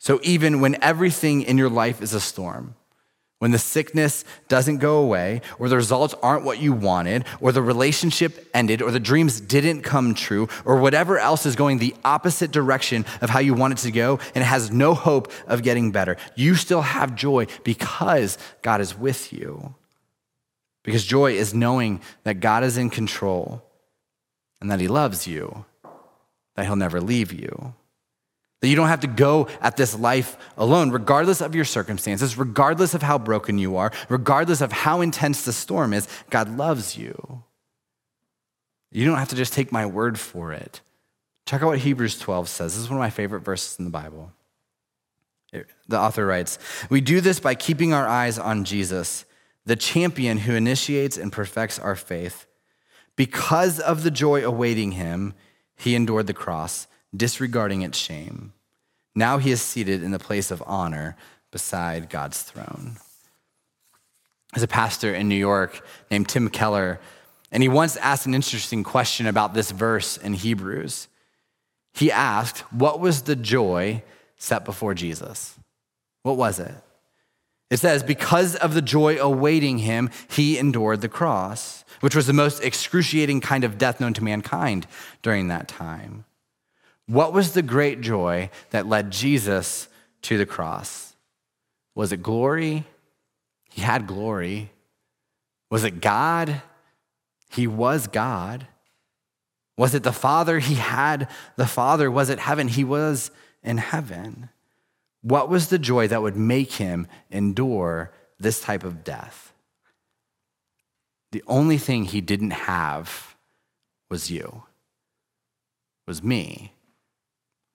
So 0.00 0.18
even 0.24 0.60
when 0.60 0.76
everything 0.82 1.42
in 1.42 1.56
your 1.56 1.70
life 1.70 2.02
is 2.02 2.12
a 2.12 2.20
storm, 2.20 2.74
when 3.38 3.52
the 3.52 3.58
sickness 3.58 4.24
doesn't 4.48 4.78
go 4.78 4.96
away, 4.98 5.42
or 5.60 5.68
the 5.68 5.76
results 5.76 6.12
aren't 6.20 6.44
what 6.44 6.58
you 6.58 6.72
wanted, 6.72 7.24
or 7.40 7.52
the 7.52 7.62
relationship 7.62 8.50
ended, 8.52 8.82
or 8.82 8.90
the 8.90 8.98
dreams 8.98 9.40
didn't 9.40 9.82
come 9.82 10.12
true, 10.12 10.48
or 10.64 10.80
whatever 10.80 11.20
else 11.20 11.46
is 11.46 11.54
going 11.54 11.78
the 11.78 11.94
opposite 12.04 12.50
direction 12.50 13.06
of 13.20 13.30
how 13.30 13.38
you 13.38 13.54
want 13.54 13.74
it 13.74 13.78
to 13.82 13.92
go, 13.92 14.18
and 14.34 14.42
has 14.42 14.72
no 14.72 14.92
hope 14.92 15.30
of 15.46 15.62
getting 15.62 15.92
better, 15.92 16.16
you 16.34 16.56
still 16.56 16.82
have 16.82 17.14
joy 17.14 17.46
because 17.62 18.38
God 18.62 18.80
is 18.80 18.98
with 18.98 19.32
you. 19.32 19.76
Because 20.82 21.04
joy 21.04 21.34
is 21.34 21.54
knowing 21.54 22.00
that 22.24 22.40
God 22.40 22.64
is 22.64 22.76
in 22.76 22.90
control 22.90 23.62
and 24.60 24.68
that 24.68 24.80
He 24.80 24.88
loves 24.88 25.28
you, 25.28 25.64
that 26.56 26.66
He'll 26.66 26.74
never 26.74 27.00
leave 27.00 27.32
you. 27.32 27.74
That 28.64 28.68
you 28.68 28.76
don't 28.76 28.88
have 28.88 29.00
to 29.00 29.06
go 29.06 29.48
at 29.60 29.76
this 29.76 29.94
life 29.94 30.38
alone, 30.56 30.90
regardless 30.90 31.42
of 31.42 31.54
your 31.54 31.66
circumstances, 31.66 32.38
regardless 32.38 32.94
of 32.94 33.02
how 33.02 33.18
broken 33.18 33.58
you 33.58 33.76
are, 33.76 33.92
regardless 34.08 34.62
of 34.62 34.72
how 34.72 35.02
intense 35.02 35.44
the 35.44 35.52
storm 35.52 35.92
is. 35.92 36.08
God 36.30 36.56
loves 36.56 36.96
you. 36.96 37.44
You 38.90 39.04
don't 39.04 39.18
have 39.18 39.28
to 39.28 39.36
just 39.36 39.52
take 39.52 39.70
my 39.70 39.84
word 39.84 40.18
for 40.18 40.54
it. 40.54 40.80
Check 41.44 41.62
out 41.62 41.66
what 41.66 41.80
Hebrews 41.80 42.18
12 42.18 42.48
says. 42.48 42.72
This 42.72 42.84
is 42.84 42.88
one 42.88 42.96
of 42.96 43.02
my 43.02 43.10
favorite 43.10 43.40
verses 43.40 43.78
in 43.78 43.84
the 43.84 43.90
Bible. 43.90 44.32
The 45.86 46.00
author 46.00 46.24
writes 46.24 46.58
We 46.88 47.02
do 47.02 47.20
this 47.20 47.40
by 47.40 47.54
keeping 47.54 47.92
our 47.92 48.08
eyes 48.08 48.38
on 48.38 48.64
Jesus, 48.64 49.26
the 49.66 49.76
champion 49.76 50.38
who 50.38 50.54
initiates 50.54 51.18
and 51.18 51.30
perfects 51.30 51.78
our 51.78 51.96
faith. 51.96 52.46
Because 53.14 53.78
of 53.78 54.04
the 54.04 54.10
joy 54.10 54.42
awaiting 54.42 54.92
him, 54.92 55.34
he 55.76 55.94
endured 55.94 56.28
the 56.28 56.32
cross 56.32 56.86
disregarding 57.14 57.82
its 57.82 57.98
shame. 57.98 58.53
Now 59.14 59.38
he 59.38 59.50
is 59.50 59.62
seated 59.62 60.02
in 60.02 60.10
the 60.10 60.18
place 60.18 60.50
of 60.50 60.62
honor 60.66 61.16
beside 61.52 62.10
God's 62.10 62.42
throne. 62.42 62.96
There's 64.52 64.62
a 64.64 64.68
pastor 64.68 65.14
in 65.14 65.28
New 65.28 65.34
York 65.34 65.86
named 66.10 66.28
Tim 66.28 66.48
Keller, 66.48 67.00
and 67.50 67.62
he 67.62 67.68
once 67.68 67.96
asked 67.96 68.26
an 68.26 68.34
interesting 68.34 68.82
question 68.82 69.26
about 69.26 69.54
this 69.54 69.70
verse 69.70 70.16
in 70.16 70.34
Hebrews. 70.34 71.08
He 71.92 72.10
asked, 72.10 72.60
What 72.72 73.00
was 73.00 73.22
the 73.22 73.36
joy 73.36 74.02
set 74.36 74.64
before 74.64 74.94
Jesus? 74.94 75.56
What 76.22 76.36
was 76.36 76.58
it? 76.58 76.74
It 77.70 77.78
says, 77.78 78.02
Because 78.02 78.56
of 78.56 78.74
the 78.74 78.82
joy 78.82 79.18
awaiting 79.18 79.78
him, 79.78 80.10
he 80.28 80.58
endured 80.58 81.00
the 81.00 81.08
cross, 81.08 81.84
which 82.00 82.16
was 82.16 82.26
the 82.26 82.32
most 82.32 82.62
excruciating 82.62 83.40
kind 83.40 83.64
of 83.64 83.78
death 83.78 84.00
known 84.00 84.14
to 84.14 84.24
mankind 84.24 84.86
during 85.22 85.48
that 85.48 85.68
time. 85.68 86.24
What 87.06 87.32
was 87.32 87.52
the 87.52 87.62
great 87.62 88.00
joy 88.00 88.50
that 88.70 88.86
led 88.86 89.10
Jesus 89.10 89.88
to 90.22 90.38
the 90.38 90.46
cross? 90.46 91.14
Was 91.94 92.12
it 92.12 92.22
glory? 92.22 92.84
He 93.70 93.82
had 93.82 94.06
glory. 94.06 94.70
Was 95.70 95.84
it 95.84 96.00
God? 96.00 96.62
He 97.50 97.66
was 97.66 98.06
God. 98.06 98.66
Was 99.76 99.94
it 99.94 100.02
the 100.02 100.12
Father? 100.12 100.60
He 100.60 100.74
had 100.74 101.28
the 101.56 101.66
Father. 101.66 102.10
Was 102.10 102.30
it 102.30 102.38
heaven? 102.38 102.68
He 102.68 102.84
was 102.84 103.30
in 103.62 103.78
heaven. 103.78 104.48
What 105.20 105.48
was 105.48 105.68
the 105.68 105.78
joy 105.78 106.08
that 106.08 106.22
would 106.22 106.36
make 106.36 106.72
him 106.72 107.06
endure 107.30 108.12
this 108.38 108.60
type 108.60 108.84
of 108.84 109.04
death? 109.04 109.52
The 111.32 111.42
only 111.46 111.78
thing 111.78 112.04
he 112.04 112.20
didn't 112.20 112.52
have 112.52 113.34
was 114.08 114.30
you, 114.30 114.62
was 116.06 116.22
me 116.22 116.72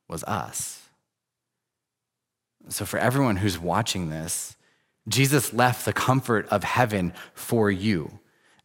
was 0.09 0.23
us. 0.25 0.89
So, 2.67 2.85
for 2.85 2.99
everyone 2.99 3.37
who's 3.37 3.57
watching 3.57 4.09
this, 4.09 4.57
Jesus 5.07 5.53
left 5.53 5.85
the 5.85 5.93
comfort 5.93 6.47
of 6.49 6.63
heaven 6.63 7.13
for 7.33 7.71
you. 7.71 8.19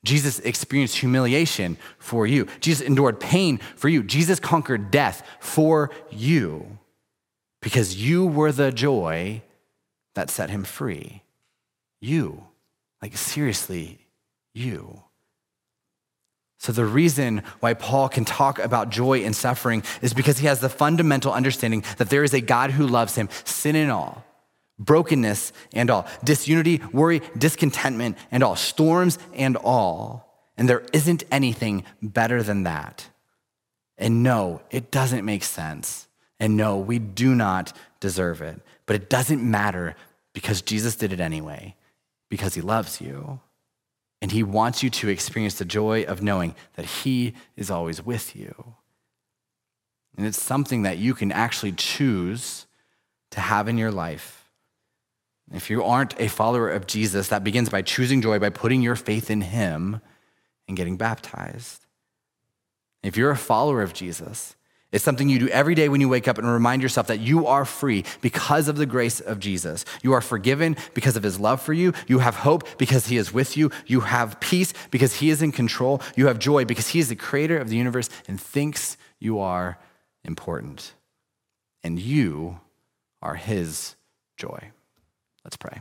Jesus 0.05 0.39
experienced 0.41 0.99
humiliation 0.99 1.79
for 1.99 2.27
you. 2.27 2.47
Jesus 2.61 2.87
endured 2.87 3.21
pain 3.21 3.59
for 3.77 3.89
you. 3.89 4.03
Jesus 4.03 4.39
conquered 4.39 4.91
death 4.91 5.27
for 5.41 5.91
you 6.11 6.79
because 7.63 7.97
you 7.97 8.27
were 8.27 8.53
the 8.53 8.71
joy 8.71 9.43
that 10.15 10.29
set 10.29 10.51
him 10.51 10.65
free. 10.65 11.23
You. 12.01 12.45
Like, 13.01 13.17
seriously, 13.17 13.99
you. 14.55 15.03
So, 16.65 16.73
the 16.73 16.87
reason 16.87 17.43
why 17.61 17.75
Paul 17.75 18.09
can 18.09 18.25
talk 18.25 18.59
about 18.59 18.89
joy 18.89 19.23
and 19.23 19.37
suffering 19.37 19.83
is 20.01 20.15
because 20.15 20.39
he 20.39 20.47
has 20.47 20.61
the 20.61 20.71
fundamental 20.71 21.31
understanding 21.31 21.85
that 21.99 22.09
there 22.09 22.25
is 22.25 22.33
a 22.33 22.41
God 22.41 22.71
who 22.71 22.87
loves 22.87 23.17
him, 23.17 23.29
sin 23.45 23.77
and 23.77 23.93
all, 23.93 24.25
brokenness 24.79 25.53
and 25.75 25.91
all, 25.91 26.07
disunity, 26.25 26.81
worry, 26.91 27.21
discontentment 27.37 28.17
and 28.31 28.43
all, 28.43 28.57
storms 28.57 29.19
and 29.35 29.59
all. 29.59 30.41
And 30.57 30.67
there 30.67 30.87
isn't 30.95 31.25
anything 31.31 31.85
better 32.01 32.43
than 32.43 32.63
that. 32.63 33.11
And 33.99 34.23
no, 34.23 34.63
it 34.71 34.91
doesn't 34.91 35.27
make 35.27 35.45
sense. 35.45 36.09
And 36.41 36.57
no, 36.57 36.79
we 36.79 36.99
do 36.99 37.35
not 37.35 37.77
deserve 38.01 38.41
it. 38.41 38.59
But 38.87 38.97
it 38.97 39.11
doesn't 39.11 39.43
matter 39.43 39.97
because 40.33 40.63
Jesus 40.63 40.97
did 40.97 41.13
it 41.13 41.21
anyway, 41.21 41.77
because 42.31 42.55
he 42.55 42.63
loves 42.63 43.03
you. 43.03 43.41
And 44.21 44.33
he 44.33 44.43
wants 44.43 44.83
you 44.83 44.91
to 44.91 45.09
experience 45.09 45.55
the 45.55 45.65
joy 45.65 46.05
of 46.05 46.23
knowing 46.23 46.55
that 46.75 46.87
he 46.87 47.35
is 47.57 47.71
always 47.71 48.05
with 48.05 48.35
you. 48.35 48.75
And 50.17 50.27
it's 50.27 50.41
something 50.41 50.83
that 50.83 50.99
you 50.99 51.15
can 51.15 51.33
actually 51.33 51.73
choose 51.73 52.67
to 53.31 53.41
have 53.41 53.69
in 53.69 53.77
your 53.77 53.91
life. 53.91 54.49
If 55.53 55.69
you 55.69 55.85
aren't 55.85 56.19
a 56.19 56.29
follower 56.29 56.71
of 56.71 56.87
Jesus, 56.87 57.29
that 57.29 57.45
begins 57.45 57.69
by 57.69 57.83
choosing 57.83 58.23
joy, 58.23 58.39
by 58.39 58.51
putting 58.51 58.81
your 58.81 58.97
faith 58.97 59.31
in 59.31 59.43
him 59.43 60.01
and 60.67 60.77
getting 60.77 60.97
baptized. 60.97 61.85
If 63.03 63.17
you're 63.17 63.31
a 63.31 63.37
follower 63.37 63.83
of 63.83 63.93
Jesus, 63.93 64.57
it's 64.95 65.03
something 65.03 65.29
you 65.29 65.41
do 65.41 65.49
every 65.49 65.75
day 65.75 65.89
when 65.89 66.01
you 66.01 66.09
wake 66.09 66.29
up 66.29 66.39
and 66.39 66.47
remind 66.47 66.81
yourself 66.81 67.09
that 67.09 67.19
you 67.19 67.49
are 67.49 67.65
free 67.65 68.05
because 68.21 68.69
of 68.69 68.77
the 68.77 68.87
grace 68.87 69.19
of 69.19 69.41
Jesus. 69.41 69.85
You 70.05 70.13
are 70.13 70.21
forgiven 70.21 70.77
because 70.95 71.17
of 71.17 71.25
his 71.25 71.41
love 71.41 71.61
for 71.61 71.73
you. 71.73 71.93
You 72.07 72.21
have 72.21 72.37
hope 72.37 72.79
because 72.79 73.09
he 73.09 73.17
is 73.17 73.35
with 73.35 73.57
you. 73.57 73.73
You 73.87 74.03
have 74.03 74.39
peace 74.39 74.73
because 74.93 75.17
he 75.17 75.31
is 75.31 75.43
in 75.43 75.51
control. 75.51 76.01
You 76.15 76.29
have 76.29 76.39
joy 76.39 76.65
because 76.65 76.87
he 76.87 77.01
is 77.01 77.09
the 77.09 77.17
creator 77.17 77.59
of 77.59 77.71
the 77.71 77.77
universe 77.77 78.09
and 78.29 78.41
thinks 78.41 78.97
you 79.19 79.41
are 79.41 79.81
important. 80.23 80.93
And 81.83 81.99
you 81.99 82.61
are 83.21 83.35
his 83.35 83.97
joy. 84.37 84.71
Let's 85.43 85.57
pray. 85.57 85.81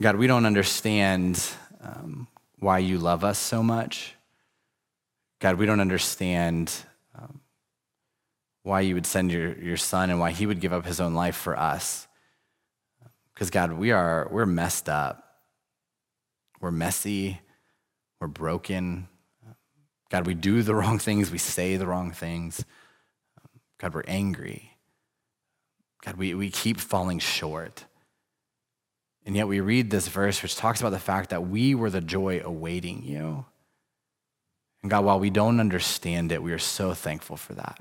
God, 0.00 0.14
we 0.14 0.28
don't 0.28 0.46
understand 0.46 1.42
um, 1.80 2.28
why 2.60 2.78
you 2.78 2.98
love 2.98 3.24
us 3.24 3.40
so 3.40 3.64
much. 3.64 4.14
God, 5.40 5.56
we 5.56 5.66
don't 5.66 5.80
understand 5.80 6.72
um, 7.18 7.40
why 8.62 8.82
you 8.82 8.94
would 8.94 9.06
send 9.06 9.32
your, 9.32 9.58
your 9.58 9.78
son 9.78 10.10
and 10.10 10.20
why 10.20 10.30
he 10.32 10.46
would 10.46 10.60
give 10.60 10.72
up 10.72 10.84
his 10.84 11.00
own 11.00 11.14
life 11.14 11.36
for 11.36 11.58
us. 11.58 12.06
Because, 13.34 13.50
God, 13.50 13.72
we 13.72 13.90
are, 13.90 14.28
we're 14.30 14.46
messed 14.46 14.88
up. 14.88 15.24
We're 16.60 16.70
messy. 16.70 17.40
We're 18.20 18.28
broken. 18.28 19.08
God, 20.10 20.26
we 20.26 20.34
do 20.34 20.62
the 20.62 20.74
wrong 20.76 20.98
things. 20.98 21.30
We 21.30 21.38
say 21.38 21.76
the 21.76 21.86
wrong 21.86 22.12
things. 22.12 22.64
God, 23.78 23.94
we're 23.94 24.04
angry. 24.06 24.76
God, 26.04 26.16
we, 26.16 26.34
we 26.34 26.50
keep 26.50 26.78
falling 26.78 27.18
short. 27.18 27.86
And 29.24 29.34
yet 29.36 29.48
we 29.48 29.60
read 29.60 29.90
this 29.90 30.08
verse 30.08 30.42
which 30.42 30.56
talks 30.56 30.80
about 30.80 30.90
the 30.90 30.98
fact 30.98 31.30
that 31.30 31.46
we 31.46 31.74
were 31.74 31.90
the 31.90 32.00
joy 32.00 32.42
awaiting 32.44 33.02
you. 33.04 33.46
And 34.82 34.90
God, 34.90 35.04
while 35.04 35.20
we 35.20 35.30
don't 35.30 35.60
understand 35.60 36.32
it, 36.32 36.42
we 36.42 36.52
are 36.52 36.58
so 36.58 36.94
thankful 36.94 37.36
for 37.36 37.54
that. 37.54 37.80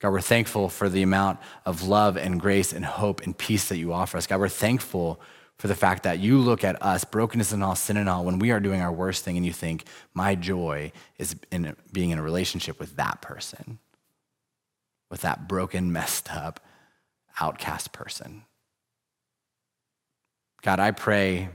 God, 0.00 0.10
we're 0.10 0.20
thankful 0.20 0.68
for 0.68 0.88
the 0.88 1.02
amount 1.02 1.38
of 1.66 1.86
love 1.86 2.16
and 2.16 2.40
grace 2.40 2.72
and 2.72 2.84
hope 2.84 3.20
and 3.22 3.36
peace 3.36 3.68
that 3.68 3.76
you 3.76 3.92
offer 3.92 4.16
us. 4.16 4.26
God, 4.26 4.40
we're 4.40 4.48
thankful 4.48 5.20
for 5.58 5.68
the 5.68 5.74
fact 5.74 6.04
that 6.04 6.18
you 6.18 6.38
look 6.38 6.64
at 6.64 6.82
us, 6.82 7.04
brokenness 7.04 7.52
and 7.52 7.62
all, 7.62 7.74
sin 7.74 7.98
and 7.98 8.08
all, 8.08 8.24
when 8.24 8.38
we 8.38 8.50
are 8.50 8.60
doing 8.60 8.80
our 8.80 8.90
worst 8.90 9.24
thing, 9.24 9.36
and 9.36 9.44
you 9.44 9.52
think, 9.52 9.84
my 10.14 10.34
joy 10.34 10.90
is 11.18 11.36
in 11.52 11.76
being 11.92 12.10
in 12.10 12.18
a 12.18 12.22
relationship 12.22 12.80
with 12.80 12.96
that 12.96 13.20
person, 13.20 13.78
with 15.10 15.20
that 15.20 15.48
broken, 15.48 15.92
messed 15.92 16.34
up, 16.34 16.60
outcast 17.38 17.92
person. 17.92 18.42
God, 20.62 20.80
I 20.80 20.92
pray 20.92 21.50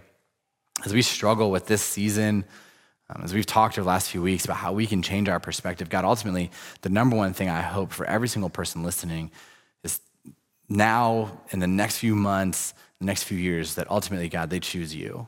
as 0.85 0.93
we 0.93 1.01
struggle 1.01 1.49
with 1.49 1.65
this 1.65 1.81
season 1.81 2.45
um, 3.09 3.21
as 3.23 3.33
we've 3.33 3.45
talked 3.45 3.77
over 3.77 3.83
the 3.83 3.89
last 3.89 4.09
few 4.09 4.21
weeks 4.21 4.45
about 4.45 4.57
how 4.57 4.73
we 4.73 4.87
can 4.87 5.01
change 5.01 5.29
our 5.29 5.39
perspective, 5.39 5.89
God, 5.89 6.05
ultimately, 6.05 6.51
the 6.81 6.89
number 6.89 7.15
one 7.15 7.33
thing 7.33 7.49
I 7.49 7.61
hope 7.61 7.91
for 7.91 8.05
every 8.05 8.27
single 8.27 8.49
person 8.49 8.83
listening 8.83 9.31
is 9.83 9.99
now, 10.67 11.39
in 11.51 11.59
the 11.59 11.67
next 11.67 11.99
few 11.99 12.15
months, 12.15 12.73
the 12.99 13.05
next 13.05 13.23
few 13.23 13.37
years, 13.37 13.75
that 13.75 13.89
ultimately, 13.91 14.27
God, 14.27 14.49
they 14.49 14.59
choose 14.59 14.95
you. 14.95 15.27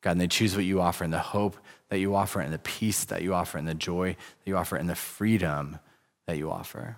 God, 0.00 0.12
and 0.12 0.20
they 0.20 0.28
choose 0.28 0.56
what 0.56 0.64
you 0.64 0.80
offer 0.80 1.04
and 1.04 1.12
the 1.12 1.18
hope 1.18 1.56
that 1.90 1.98
you 1.98 2.14
offer 2.14 2.40
and 2.40 2.52
the 2.52 2.58
peace 2.58 3.04
that 3.04 3.22
you 3.22 3.34
offer 3.34 3.58
and 3.58 3.68
the 3.68 3.74
joy 3.74 4.16
that 4.16 4.46
you 4.46 4.56
offer 4.56 4.76
and 4.76 4.88
the 4.88 4.94
freedom 4.94 5.78
that 6.26 6.38
you 6.38 6.50
offer. 6.50 6.96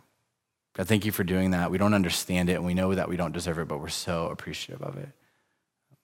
God, 0.75 0.89
thank 0.89 1.05
you 1.05 1.13
for 1.13 1.25
doing 1.25 1.51
that. 1.51 1.71
We 1.71 1.79
don't 1.79 1.95
understand 1.95 2.49
it 2.49 2.55
and 2.55 2.65
we 2.65 2.75
know 2.75 2.95
that 2.95 3.09
we 3.09 3.17
don't 3.17 3.33
deserve 3.33 3.59
it, 3.59 3.69
but 3.69 3.81
we're 3.81 3.89
so 3.89 4.29
appreciative 4.29 4.83
of 4.83 4.97
it. 4.97 5.09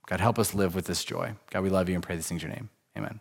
God, 0.06 0.20
help 0.20 0.38
us 0.38 0.54
live 0.54 0.74
with 0.74 0.86
this 0.86 1.04
joy. 1.04 1.34
God, 1.50 1.62
we 1.62 1.70
love 1.70 1.88
you 1.88 1.94
and 1.94 2.02
pray 2.02 2.16
these 2.16 2.26
things 2.26 2.42
in 2.42 2.48
your 2.48 2.56
name. 2.56 2.68
Amen. 2.96 3.20